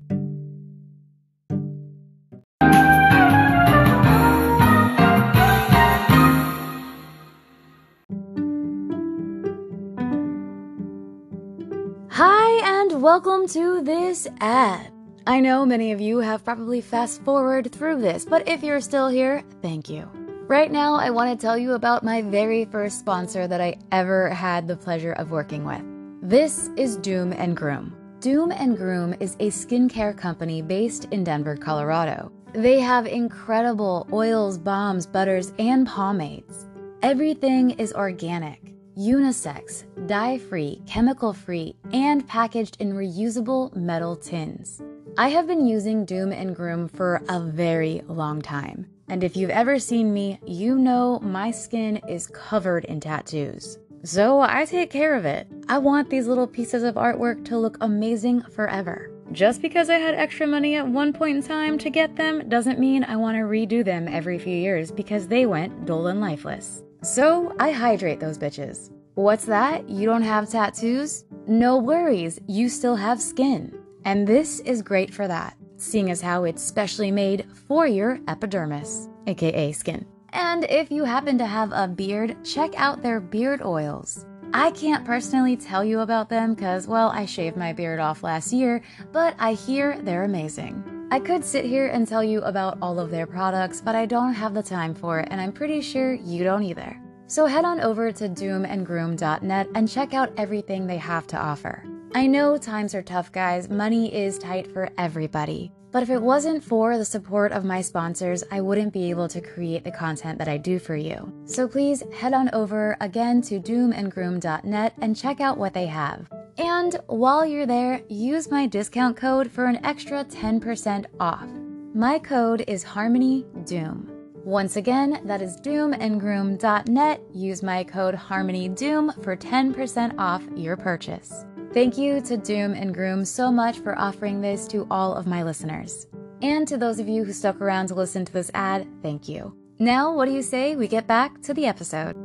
[12.11, 14.91] Hi, and welcome to this ad.
[15.25, 19.07] I know many of you have probably fast forwarded through this, but if you're still
[19.07, 20.11] here, thank you.
[20.49, 24.31] Right now, I want to tell you about my very first sponsor that I ever
[24.31, 25.83] had the pleasure of working with.
[26.29, 28.00] This is Doom and Groom.
[28.21, 32.31] Doom and Groom is a skincare company based in Denver, Colorado.
[32.53, 36.69] They have incredible oils, balms, butters, and pomades.
[37.01, 44.83] Everything is organic, unisex, dye free, chemical free, and packaged in reusable metal tins.
[45.17, 48.87] I have been using Doom and Groom for a very long time.
[49.09, 53.79] And if you've ever seen me, you know my skin is covered in tattoos.
[54.03, 55.47] So I take care of it.
[55.69, 59.11] I want these little pieces of artwork to look amazing forever.
[59.33, 62.79] Just because I had extra money at one point in time to get them doesn't
[62.79, 66.83] mean I want to redo them every few years because they went dull and lifeless.
[67.03, 68.91] So I hydrate those bitches.
[69.15, 69.89] What's that?
[69.89, 71.25] You don't have tattoos?
[71.47, 73.79] No worries, you still have skin.
[74.05, 79.09] And this is great for that, seeing as how it's specially made for your epidermis,
[79.27, 80.07] aka skin.
[80.33, 84.27] And if you happen to have a beard, check out their beard oils.
[84.53, 88.53] I can't personally tell you about them because, well, I shaved my beard off last
[88.53, 90.83] year, but I hear they're amazing.
[91.13, 94.33] I could sit here and tell you about all of their products, but I don't
[94.33, 97.01] have the time for it, and I'm pretty sure you don't either.
[97.27, 101.85] So head on over to doomandgroom.net and check out everything they have to offer.
[102.13, 103.69] I know times are tough, guys.
[103.69, 105.73] Money is tight for everybody.
[105.93, 109.41] But if it wasn't for the support of my sponsors, I wouldn't be able to
[109.41, 111.33] create the content that I do for you.
[111.45, 116.29] So please head on over again to doomandgroom.net and check out what they have.
[116.59, 121.49] And while you're there, use my discount code for an extra 10% off.
[121.95, 124.11] My code is Harmony Doom.
[124.45, 127.21] Once again, that is doomandgroom.net.
[127.35, 131.45] Use my code HarmonyDoom for 10% off your purchase.
[131.73, 135.45] Thank you to Doom and Groom so much for offering this to all of my
[135.45, 136.09] listeners.
[136.43, 139.57] And to those of you who stuck around to listen to this ad, thank you.
[139.79, 142.17] Now, what do you say we get back to the episode?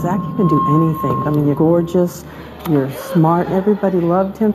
[0.00, 1.22] Zach, you can do anything.
[1.24, 2.24] I mean, you're gorgeous,
[2.68, 4.52] you're smart, everybody loved him.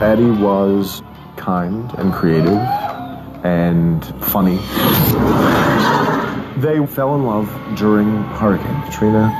[0.00, 1.02] Addie was
[1.36, 2.60] kind and creative
[3.42, 4.56] and funny.
[6.60, 9.30] They fell in love during Hurricane Katrina.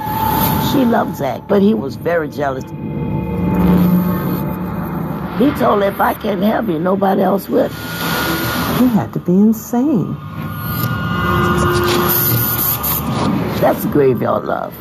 [0.72, 2.64] She loved Zach, but he was very jealous.
[5.38, 7.70] He told her, if I can't have you, nobody else would.
[7.70, 10.16] He had to be insane.
[13.60, 14.74] That's graveyard love.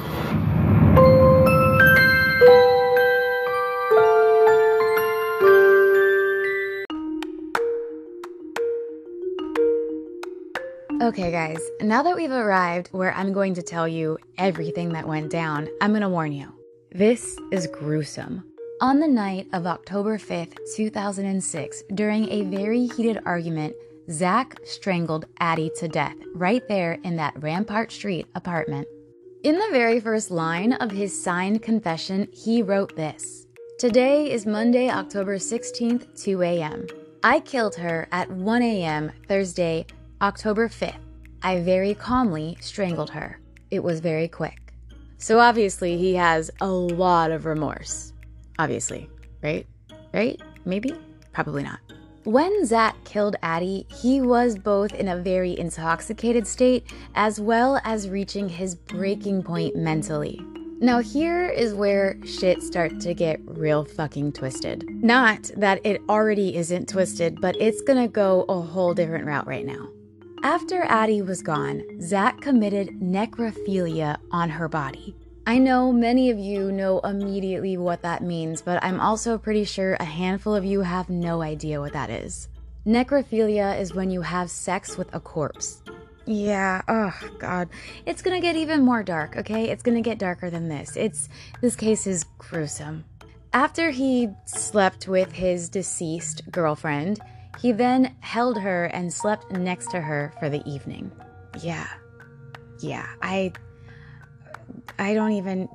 [11.01, 15.31] Okay, guys, now that we've arrived where I'm going to tell you everything that went
[15.31, 16.53] down, I'm gonna warn you.
[16.91, 18.43] This is gruesome.
[18.81, 23.73] On the night of October 5th, 2006, during a very heated argument,
[24.11, 28.87] Zach strangled Addie to death right there in that Rampart Street apartment.
[29.43, 33.47] In the very first line of his signed confession, he wrote this
[33.79, 36.85] Today is Monday, October 16th, 2 a.m.
[37.23, 39.11] I killed her at 1 a.m.
[39.27, 39.87] Thursday,
[40.21, 40.99] October 5th.
[41.41, 43.39] I very calmly strangled her.
[43.71, 44.71] It was very quick.
[45.17, 48.13] So obviously, he has a lot of remorse.
[48.59, 49.09] Obviously,
[49.41, 49.65] right?
[50.13, 50.39] Right?
[50.63, 50.93] Maybe?
[51.33, 51.79] Probably not.
[52.23, 58.07] When Zach killed Addie, he was both in a very intoxicated state as well as
[58.07, 60.39] reaching his breaking point mentally.
[60.79, 64.87] Now, here is where shit starts to get real fucking twisted.
[65.03, 69.65] Not that it already isn't twisted, but it's gonna go a whole different route right
[69.65, 69.87] now.
[70.43, 75.15] After Addie was gone, Zach committed necrophilia on her body.
[75.45, 79.93] I know many of you know immediately what that means, but I'm also pretty sure
[79.99, 82.49] a handful of you have no idea what that is.
[82.87, 85.83] Necrophilia is when you have sex with a corpse.
[86.25, 87.69] Yeah, oh god.
[88.07, 89.69] It's gonna get even more dark, okay?
[89.69, 90.97] It's gonna get darker than this.
[90.97, 91.29] It's
[91.61, 93.05] this case is gruesome.
[93.53, 97.19] After he slept with his deceased girlfriend,
[97.59, 101.11] he then held her and slept next to her for the evening.
[101.61, 101.87] Yeah.
[102.79, 103.53] Yeah, I
[104.97, 105.69] I don't even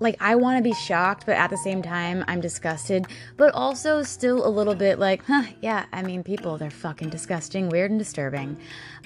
[0.00, 4.02] like I want to be shocked, but at the same time I'm disgusted, but also
[4.02, 7.98] still a little bit like, huh, yeah, I mean people they're fucking disgusting, weird and
[7.98, 8.58] disturbing.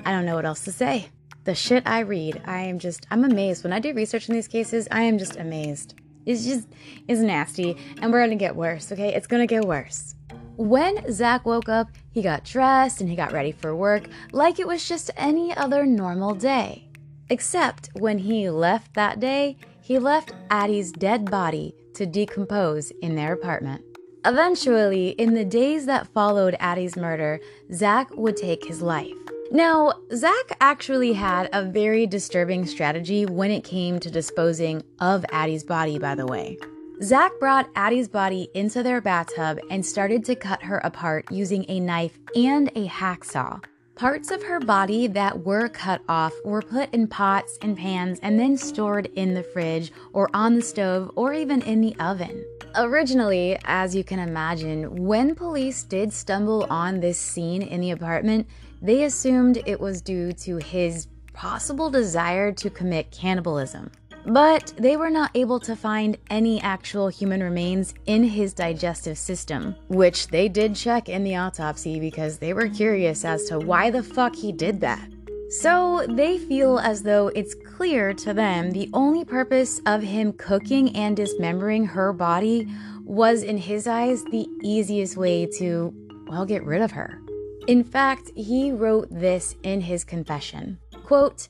[0.04, 1.10] I don't know what else to say.
[1.44, 3.62] The shit I read, I am just I'm amazed.
[3.62, 5.94] When I do research in these cases, I am just amazed.
[6.24, 6.68] It's just
[7.06, 9.14] it's nasty and we're going to get worse, okay?
[9.14, 10.15] It's going to get worse.
[10.56, 14.66] When Zach woke up, he got dressed and he got ready for work like it
[14.66, 16.88] was just any other normal day.
[17.28, 23.34] Except when he left that day, he left Addie's dead body to decompose in their
[23.34, 23.84] apartment.
[24.24, 27.38] Eventually, in the days that followed Addie's murder,
[27.72, 29.12] Zach would take his life.
[29.50, 35.64] Now, Zach actually had a very disturbing strategy when it came to disposing of Addie's
[35.64, 36.58] body, by the way.
[37.02, 41.78] Zach brought Addie's body into their bathtub and started to cut her apart using a
[41.78, 43.62] knife and a hacksaw.
[43.96, 48.40] Parts of her body that were cut off were put in pots and pans and
[48.40, 52.42] then stored in the fridge or on the stove or even in the oven.
[52.76, 58.46] Originally, as you can imagine, when police did stumble on this scene in the apartment,
[58.80, 63.90] they assumed it was due to his possible desire to commit cannibalism.
[64.26, 69.76] But they were not able to find any actual human remains in his digestive system,
[69.88, 74.02] which they did check in the autopsy because they were curious as to why the
[74.02, 75.08] fuck he did that.
[75.48, 80.96] So they feel as though it's clear to them the only purpose of him cooking
[80.96, 82.68] and dismembering her body
[83.04, 85.94] was, in his eyes, the easiest way to,
[86.26, 87.22] well, get rid of her.
[87.68, 90.80] In fact, he wrote this in his confession.
[91.04, 91.46] Quote,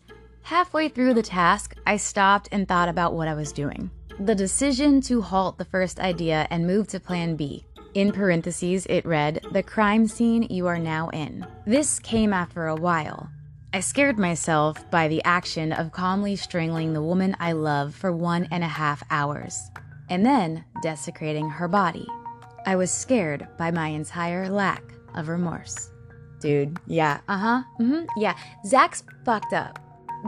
[0.47, 3.91] Halfway through the task, I stopped and thought about what I was doing.
[4.21, 7.65] The decision to halt the first idea and move to plan B.
[7.95, 11.45] In parentheses, it read, The crime scene you are now in.
[11.67, 13.29] This came after a while.
[13.75, 18.47] I scared myself by the action of calmly strangling the woman I love for one
[18.53, 19.73] and a half hours,
[20.09, 22.07] and then desecrating her body.
[22.65, 24.85] I was scared by my entire lack
[25.17, 25.91] of remorse.
[26.39, 28.37] Dude, yeah, uh huh, mm-hmm, yeah.
[28.65, 29.81] Zach's fucked up.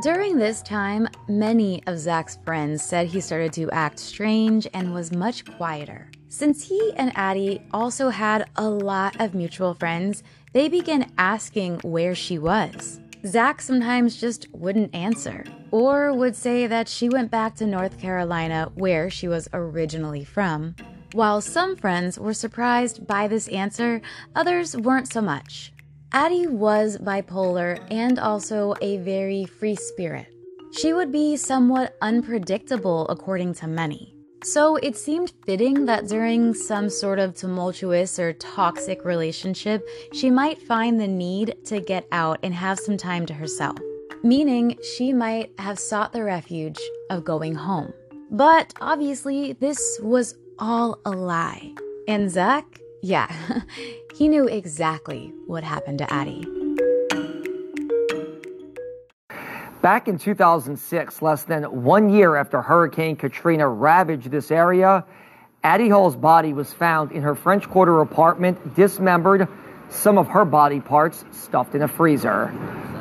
[0.03, 5.11] During this time, many of Zach's friends said he started to act strange and was
[5.11, 6.09] much quieter.
[6.29, 10.23] Since he and Addie also had a lot of mutual friends,
[10.53, 13.01] they began asking where she was.
[13.27, 18.71] Zach sometimes just wouldn't answer, or would say that she went back to North Carolina
[18.77, 20.77] where she was originally from.
[21.13, 24.01] While some friends were surprised by this answer,
[24.37, 25.73] others weren't so much.
[26.13, 30.27] Addie was bipolar and also a very free spirit.
[30.73, 34.15] She would be somewhat unpredictable, according to many.
[34.43, 40.63] So it seemed fitting that during some sort of tumultuous or toxic relationship, she might
[40.63, 43.77] find the need to get out and have some time to herself,
[44.23, 46.81] meaning she might have sought the refuge
[47.11, 47.93] of going home.
[48.31, 51.75] But obviously, this was all a lie.
[52.07, 53.33] And Zach, Yeah,
[54.17, 56.45] he knew exactly what happened to Addie.
[59.81, 65.05] Back in 2006, less than one year after Hurricane Katrina ravaged this area,
[65.63, 69.47] Addie Hall's body was found in her French Quarter apartment, dismembered,
[69.89, 72.47] some of her body parts stuffed in a freezer.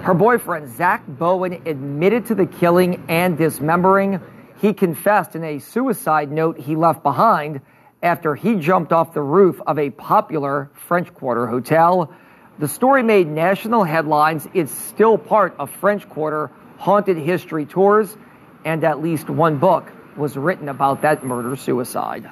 [0.04, 4.22] Her boyfriend, Zach Bowen, admitted to the killing and dismembering.
[4.62, 7.62] He confessed in a suicide note he left behind
[8.02, 12.14] after he jumped off the roof of a popular French Quarter hotel.
[12.60, 14.48] The story made national headlines.
[14.54, 18.16] It's still part of French Quarter haunted history tours,
[18.66, 22.32] and at least one book was written about that murder suicide.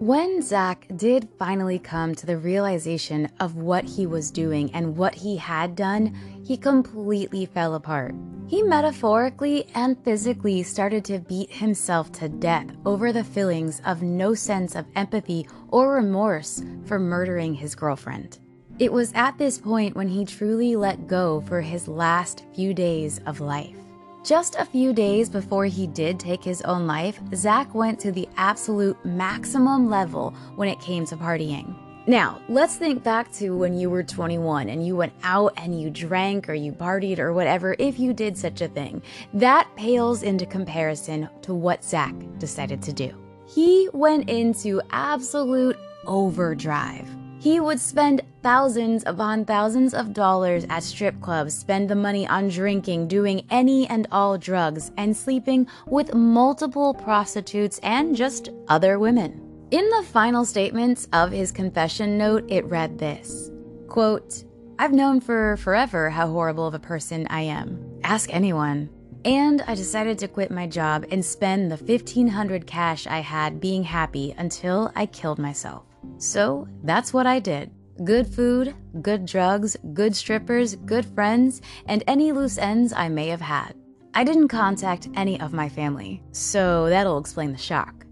[0.00, 5.14] When Zach did finally come to the realization of what he was doing and what
[5.14, 6.14] he had done,
[6.44, 8.14] he completely fell apart.
[8.46, 14.34] He metaphorically and physically started to beat himself to death over the feelings of no
[14.34, 18.38] sense of empathy or remorse for murdering his girlfriend.
[18.78, 23.20] It was at this point when he truly let go for his last few days
[23.24, 23.76] of life.
[24.24, 28.28] Just a few days before he did take his own life, Zach went to the
[28.36, 31.74] absolute maximum level when it came to partying.
[32.06, 35.88] Now, let's think back to when you were 21 and you went out and you
[35.88, 39.00] drank or you partied or whatever, if you did such a thing.
[39.32, 43.14] That pales into comparison to what Zach decided to do.
[43.46, 47.08] He went into absolute overdrive.
[47.38, 52.48] He would spend thousands upon thousands of dollars at strip clubs, spend the money on
[52.48, 59.43] drinking, doing any and all drugs, and sleeping with multiple prostitutes and just other women.
[59.74, 63.50] In the final statements of his confession note, it read this
[63.88, 64.44] quote,
[64.78, 67.84] I've known for forever how horrible of a person I am.
[68.04, 68.88] Ask anyone.
[69.24, 73.82] And I decided to quit my job and spend the 1500 cash I had being
[73.82, 75.86] happy until I killed myself.
[76.18, 77.72] So that's what I did.
[78.04, 83.40] Good food, good drugs, good strippers, good friends, and any loose ends I may have
[83.40, 83.74] had.
[84.14, 88.03] I didn't contact any of my family, so that'll explain the shock.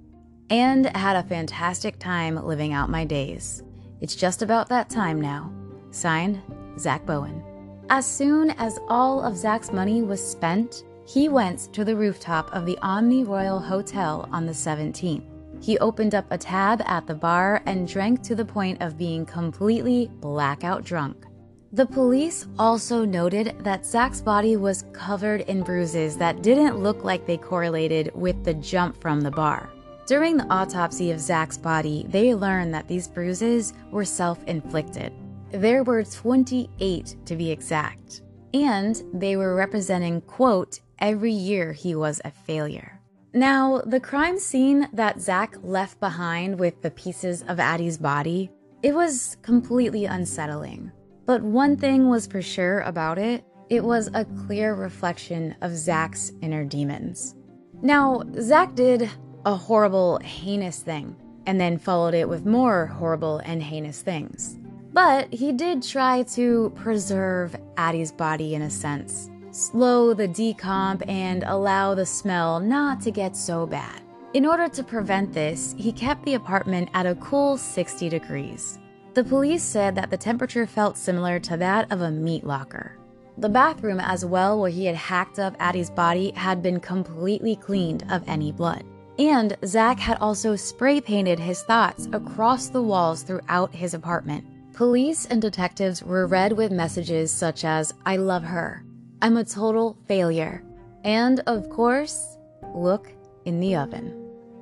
[0.51, 3.62] And had a fantastic time living out my days.
[4.01, 5.53] It's just about that time now.
[5.90, 6.40] Signed,
[6.78, 7.43] Zach Bowen.
[7.90, 12.64] As soon as all of Zach's money was spent, he went to the rooftop of
[12.64, 15.24] the Omni Royal Hotel on the 17th.
[15.62, 19.24] He opened up a tab at the bar and drank to the point of being
[19.24, 21.26] completely blackout drunk.
[21.72, 27.26] The police also noted that Zach's body was covered in bruises that didn't look like
[27.26, 29.70] they correlated with the jump from the bar.
[30.07, 35.12] During the autopsy of Zach's body, they learned that these bruises were self inflicted.
[35.53, 38.22] There were 28 to be exact,
[38.53, 43.00] and they were representing, quote, every year he was a failure.
[43.32, 48.50] Now, the crime scene that Zach left behind with the pieces of Addie's body,
[48.82, 50.90] it was completely unsettling.
[51.26, 56.32] But one thing was for sure about it, it was a clear reflection of Zach's
[56.42, 57.36] inner demons.
[57.80, 59.09] Now, Zach did
[59.45, 61.16] a horrible, heinous thing,
[61.47, 64.59] and then followed it with more horrible and heinous things.
[64.93, 71.45] But he did try to preserve Addie's body in a sense slow the decomp, and
[71.45, 74.01] allow the smell not to get so bad.
[74.32, 78.78] In order to prevent this, he kept the apartment at a cool 60 degrees.
[79.12, 82.97] The police said that the temperature felt similar to that of a meat locker.
[83.36, 88.05] The bathroom, as well, where he had hacked up Addie's body, had been completely cleaned
[88.11, 88.84] of any blood.
[89.28, 94.44] And Zach had also spray painted his thoughts across the walls throughout his apartment.
[94.74, 98.84] Police and detectives were read with messages such as, I love her,
[99.20, 100.64] I'm a total failure.
[101.04, 102.36] And of course,
[102.74, 103.12] look
[103.44, 104.12] in the oven.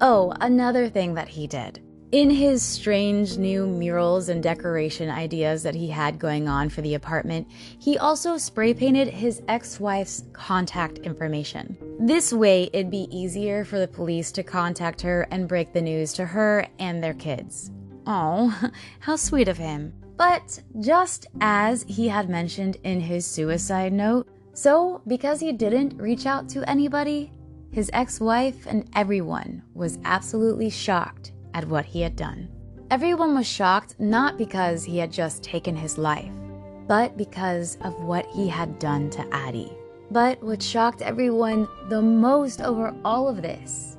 [0.03, 1.83] Oh, another thing that he did.
[2.13, 6.95] In his strange new murals and decoration ideas that he had going on for the
[6.95, 7.47] apartment,
[7.79, 11.77] he also spray painted his ex wife's contact information.
[12.01, 16.13] This way, it'd be easier for the police to contact her and break the news
[16.15, 17.71] to her and their kids.
[18.09, 19.93] Oh, how sweet of him.
[20.17, 26.27] But just as he had mentioned in his suicide note, so, because he didn't reach
[26.27, 27.31] out to anybody,
[27.71, 32.49] his ex wife and everyone was absolutely shocked at what he had done.
[32.91, 36.33] Everyone was shocked not because he had just taken his life,
[36.89, 39.73] but because of what he had done to Addie.
[40.11, 43.97] But what shocked everyone the most over all of this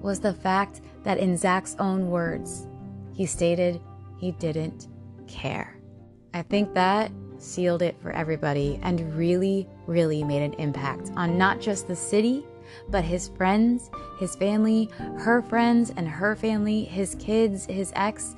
[0.00, 2.66] was the fact that, in Zach's own words,
[3.12, 3.80] he stated
[4.18, 4.88] he didn't
[5.26, 5.78] care.
[6.32, 11.60] I think that sealed it for everybody and really, really made an impact on not
[11.60, 12.46] just the city,
[12.88, 18.34] but his friends, his family, her friends and her family, his kids, his ex,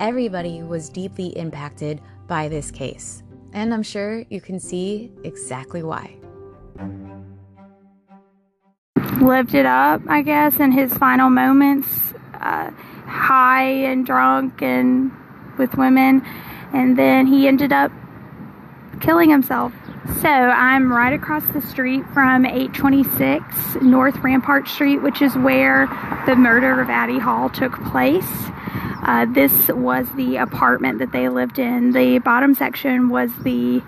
[0.00, 3.22] everybody was deeply impacted by this case.
[3.52, 6.16] And I'm sure you can see exactly why.
[9.20, 11.88] Lived it up, I guess, in his final moments,
[12.34, 12.70] uh,
[13.06, 15.10] high and drunk and
[15.58, 16.22] with women.
[16.72, 17.90] And then he ended up
[19.00, 19.72] killing himself.
[20.22, 25.86] So I'm right across the street from 826 North Rampart Street, which is where
[26.26, 28.26] the murder of Addie Hall took place.
[29.02, 31.92] Uh, this was the apartment that they lived in.
[31.92, 33.82] The bottom section was the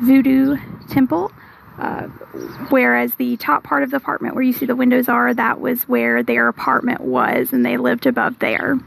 [0.00, 0.56] Voodoo
[0.88, 1.32] Temple,
[1.78, 2.02] uh,
[2.68, 5.82] whereas the top part of the apartment where you see the windows are, that was
[5.88, 8.78] where their apartment was, and they lived above there.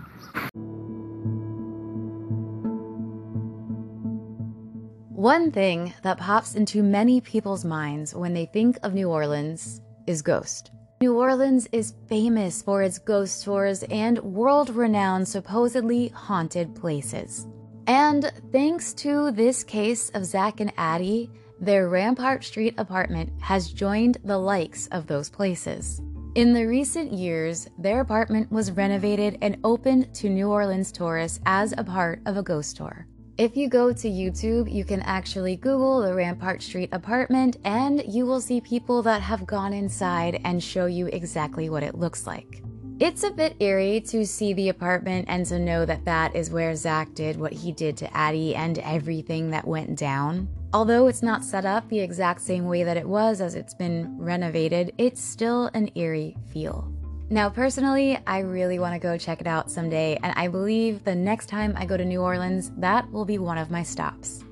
[5.23, 10.21] One thing that pops into many people's minds when they think of New Orleans is
[10.21, 10.71] ghost.
[10.99, 17.47] New Orleans is famous for its ghost tours and world renowned supposedly haunted places.
[17.87, 24.17] And thanks to this case of Zach and Addie, their Rampart Street apartment has joined
[24.25, 26.01] the likes of those places.
[26.35, 31.73] In the recent years, their apartment was renovated and opened to New Orleans tourists as
[31.77, 33.07] a part of a ghost tour.
[33.35, 38.27] If you go to YouTube, you can actually Google the Rampart Street apartment and you
[38.27, 42.61] will see people that have gone inside and show you exactly what it looks like.
[42.99, 46.75] It's a bit eerie to see the apartment and to know that that is where
[46.75, 50.47] Zach did what he did to Addie and everything that went down.
[50.71, 54.15] Although it's not set up the exact same way that it was as it's been
[54.19, 56.92] renovated, it's still an eerie feel.
[57.29, 61.15] Now, personally, I really want to go check it out someday, and I believe the
[61.15, 64.43] next time I go to New Orleans, that will be one of my stops.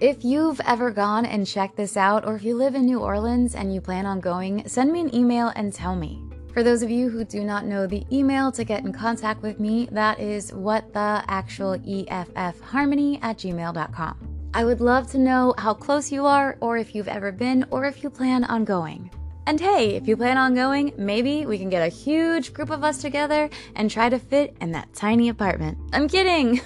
[0.00, 3.54] If you've ever gone and checked this out, or if you live in New Orleans
[3.54, 6.22] and you plan on going, send me an email and tell me.
[6.54, 9.60] For those of you who do not know the email to get in contact with
[9.60, 14.16] me, that is what the actual EFF at gmail.com.
[14.54, 17.84] I would love to know how close you are, or if you've ever been, or
[17.84, 19.10] if you plan on going.
[19.50, 22.84] And hey, if you plan on going, maybe we can get a huge group of
[22.84, 25.76] us together and try to fit in that tiny apartment.
[25.92, 26.60] I'm kidding.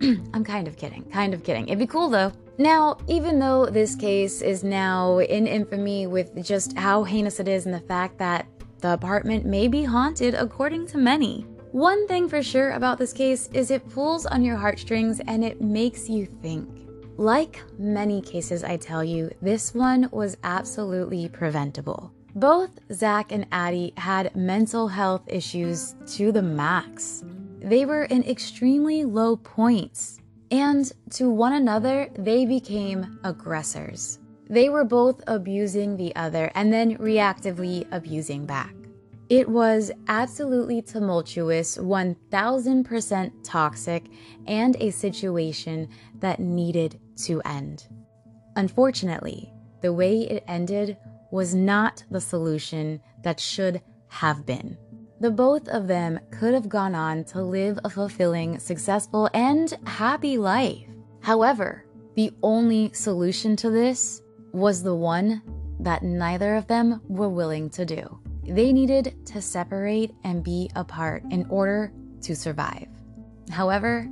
[0.32, 1.02] I'm kind of kidding.
[1.10, 1.66] Kind of kidding.
[1.66, 2.30] It'd be cool though.
[2.56, 7.66] Now, even though this case is now in infamy with just how heinous it is
[7.66, 8.46] and the fact that
[8.78, 13.48] the apartment may be haunted according to many, one thing for sure about this case
[13.52, 16.83] is it pulls on your heartstrings and it makes you think.
[17.16, 22.12] Like many cases I tell you, this one was absolutely preventable.
[22.34, 27.22] Both Zach and Addie had mental health issues to the max.
[27.60, 30.18] They were in extremely low points,
[30.50, 34.18] and to one another, they became aggressors.
[34.50, 38.74] They were both abusing the other and then reactively abusing back.
[39.30, 44.04] It was absolutely tumultuous, 1000% toxic,
[44.46, 45.88] and a situation
[46.18, 47.88] that needed to end.
[48.56, 49.52] Unfortunately,
[49.82, 50.96] the way it ended
[51.30, 54.76] was not the solution that should have been.
[55.20, 60.38] The both of them could have gone on to live a fulfilling, successful, and happy
[60.38, 60.86] life.
[61.20, 61.84] However,
[62.14, 65.42] the only solution to this was the one
[65.80, 68.18] that neither of them were willing to do.
[68.44, 71.92] They needed to separate and be apart in order
[72.22, 72.88] to survive.
[73.50, 74.08] However,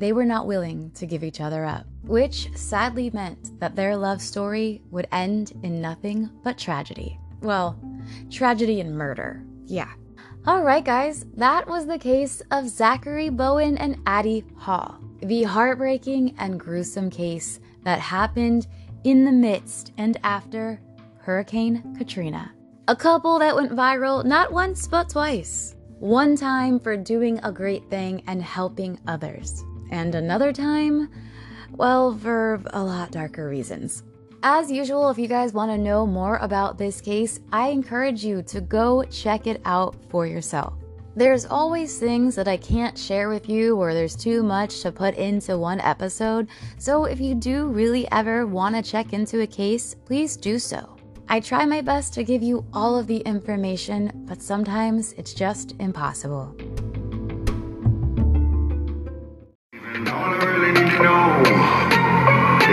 [0.00, 4.22] they were not willing to give each other up, which sadly meant that their love
[4.22, 7.18] story would end in nothing but tragedy.
[7.42, 7.78] Well,
[8.30, 9.44] tragedy and murder.
[9.66, 9.90] Yeah.
[10.48, 14.98] Alright, guys, that was the case of Zachary Bowen and Addie Hall.
[15.22, 18.66] The heartbreaking and gruesome case that happened
[19.04, 20.80] in the midst and after
[21.18, 22.52] Hurricane Katrina.
[22.88, 25.76] A couple that went viral not once but twice.
[25.98, 31.10] One time for doing a great thing and helping others, and another time,
[31.72, 34.02] well, for a lot darker reasons.
[34.42, 38.42] As usual, if you guys want to know more about this case, I encourage you
[38.44, 40.74] to go check it out for yourself.
[41.14, 45.16] There's always things that I can't share with you or there's too much to put
[45.16, 49.94] into one episode, so if you do really ever want to check into a case,
[50.06, 50.96] please do so.
[51.28, 55.74] I try my best to give you all of the information, but sometimes it's just
[55.78, 56.56] impossible.
[60.12, 61.42] All I really need to know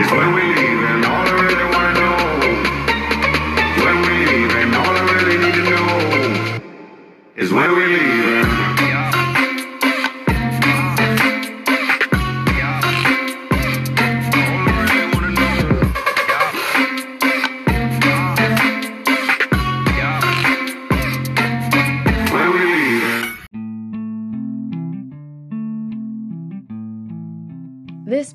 [0.02, 2.18] is when we leave, and all I really want to know
[3.76, 5.88] is when we leave, and all I really need to know
[7.36, 8.77] is when we leave.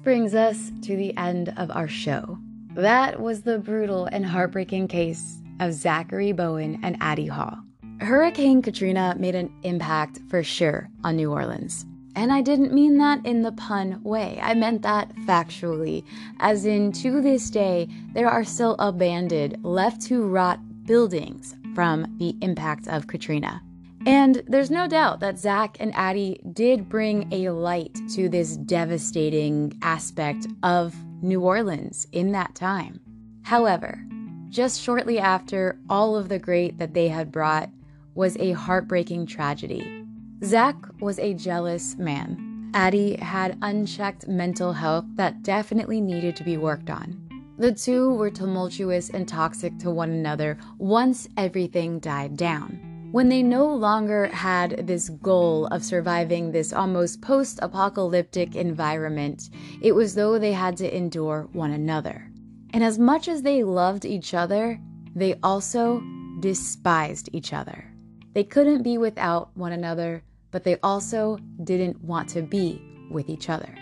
[0.02, 2.38] Brings us to the end of our show.
[2.74, 7.58] That was the brutal and heartbreaking case of Zachary Bowen and Addie Hall.
[8.00, 11.86] Hurricane Katrina made an impact for sure on New Orleans.
[12.16, 14.38] And I didn't mean that in the pun way.
[14.42, 16.04] I meant that factually,
[16.40, 22.36] as in to this day, there are still abandoned, left to rot buildings from the
[22.42, 23.62] impact of Katrina.
[24.04, 29.78] And there's no doubt that Zach and Addie did bring a light to this devastating
[29.82, 33.00] aspect of New Orleans in that time.
[33.42, 34.04] However,
[34.48, 37.70] just shortly after all of the great that they had brought
[38.14, 40.04] was a heartbreaking tragedy.
[40.44, 42.70] Zach was a jealous man.
[42.74, 47.18] Addie had unchecked mental health that definitely needed to be worked on.
[47.58, 52.91] The two were tumultuous and toxic to one another once everything died down.
[53.12, 59.50] When they no longer had this goal of surviving this almost post apocalyptic environment,
[59.82, 62.26] it was though they had to endure one another.
[62.72, 64.80] And as much as they loved each other,
[65.14, 66.02] they also
[66.40, 67.84] despised each other.
[68.32, 73.50] They couldn't be without one another, but they also didn't want to be with each
[73.50, 73.76] other.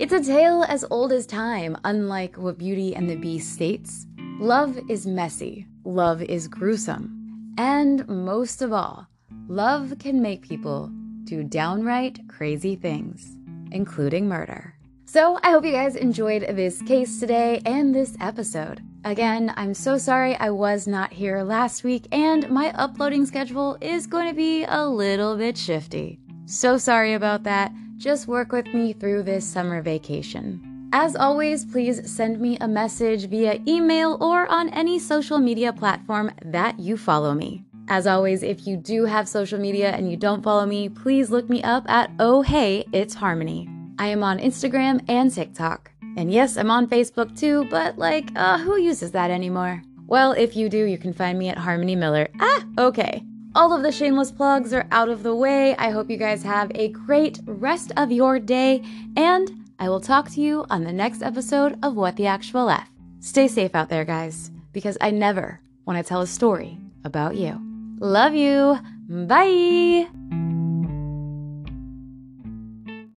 [0.00, 4.08] It's a tale as old as time, unlike what Beauty and the Beast states.
[4.40, 7.21] Love is messy, love is gruesome.
[7.58, 9.06] And most of all,
[9.48, 10.90] love can make people
[11.24, 13.36] do downright crazy things,
[13.70, 14.74] including murder.
[15.04, 18.80] So, I hope you guys enjoyed this case today and this episode.
[19.04, 24.06] Again, I'm so sorry I was not here last week, and my uploading schedule is
[24.06, 26.18] going to be a little bit shifty.
[26.46, 27.72] So sorry about that.
[27.98, 30.71] Just work with me through this summer vacation.
[30.94, 36.30] As always, please send me a message via email or on any social media platform
[36.44, 37.64] that you follow me.
[37.88, 41.48] As always, if you do have social media and you don't follow me, please look
[41.48, 43.70] me up at Oh Hey, It's Harmony.
[43.98, 45.90] I am on Instagram and TikTok.
[46.18, 49.82] And yes, I'm on Facebook too, but like, uh, who uses that anymore?
[50.06, 52.28] Well, if you do, you can find me at Harmony Miller.
[52.38, 53.24] Ah, okay.
[53.54, 55.74] All of the shameless plugs are out of the way.
[55.76, 58.82] I hope you guys have a great rest of your day,
[59.16, 62.88] and I will talk to you on the next episode of What the Actual F.
[63.18, 67.60] Stay safe out there, guys, because I never want to tell a story about you.
[67.98, 68.78] Love you.
[69.08, 70.06] Bye.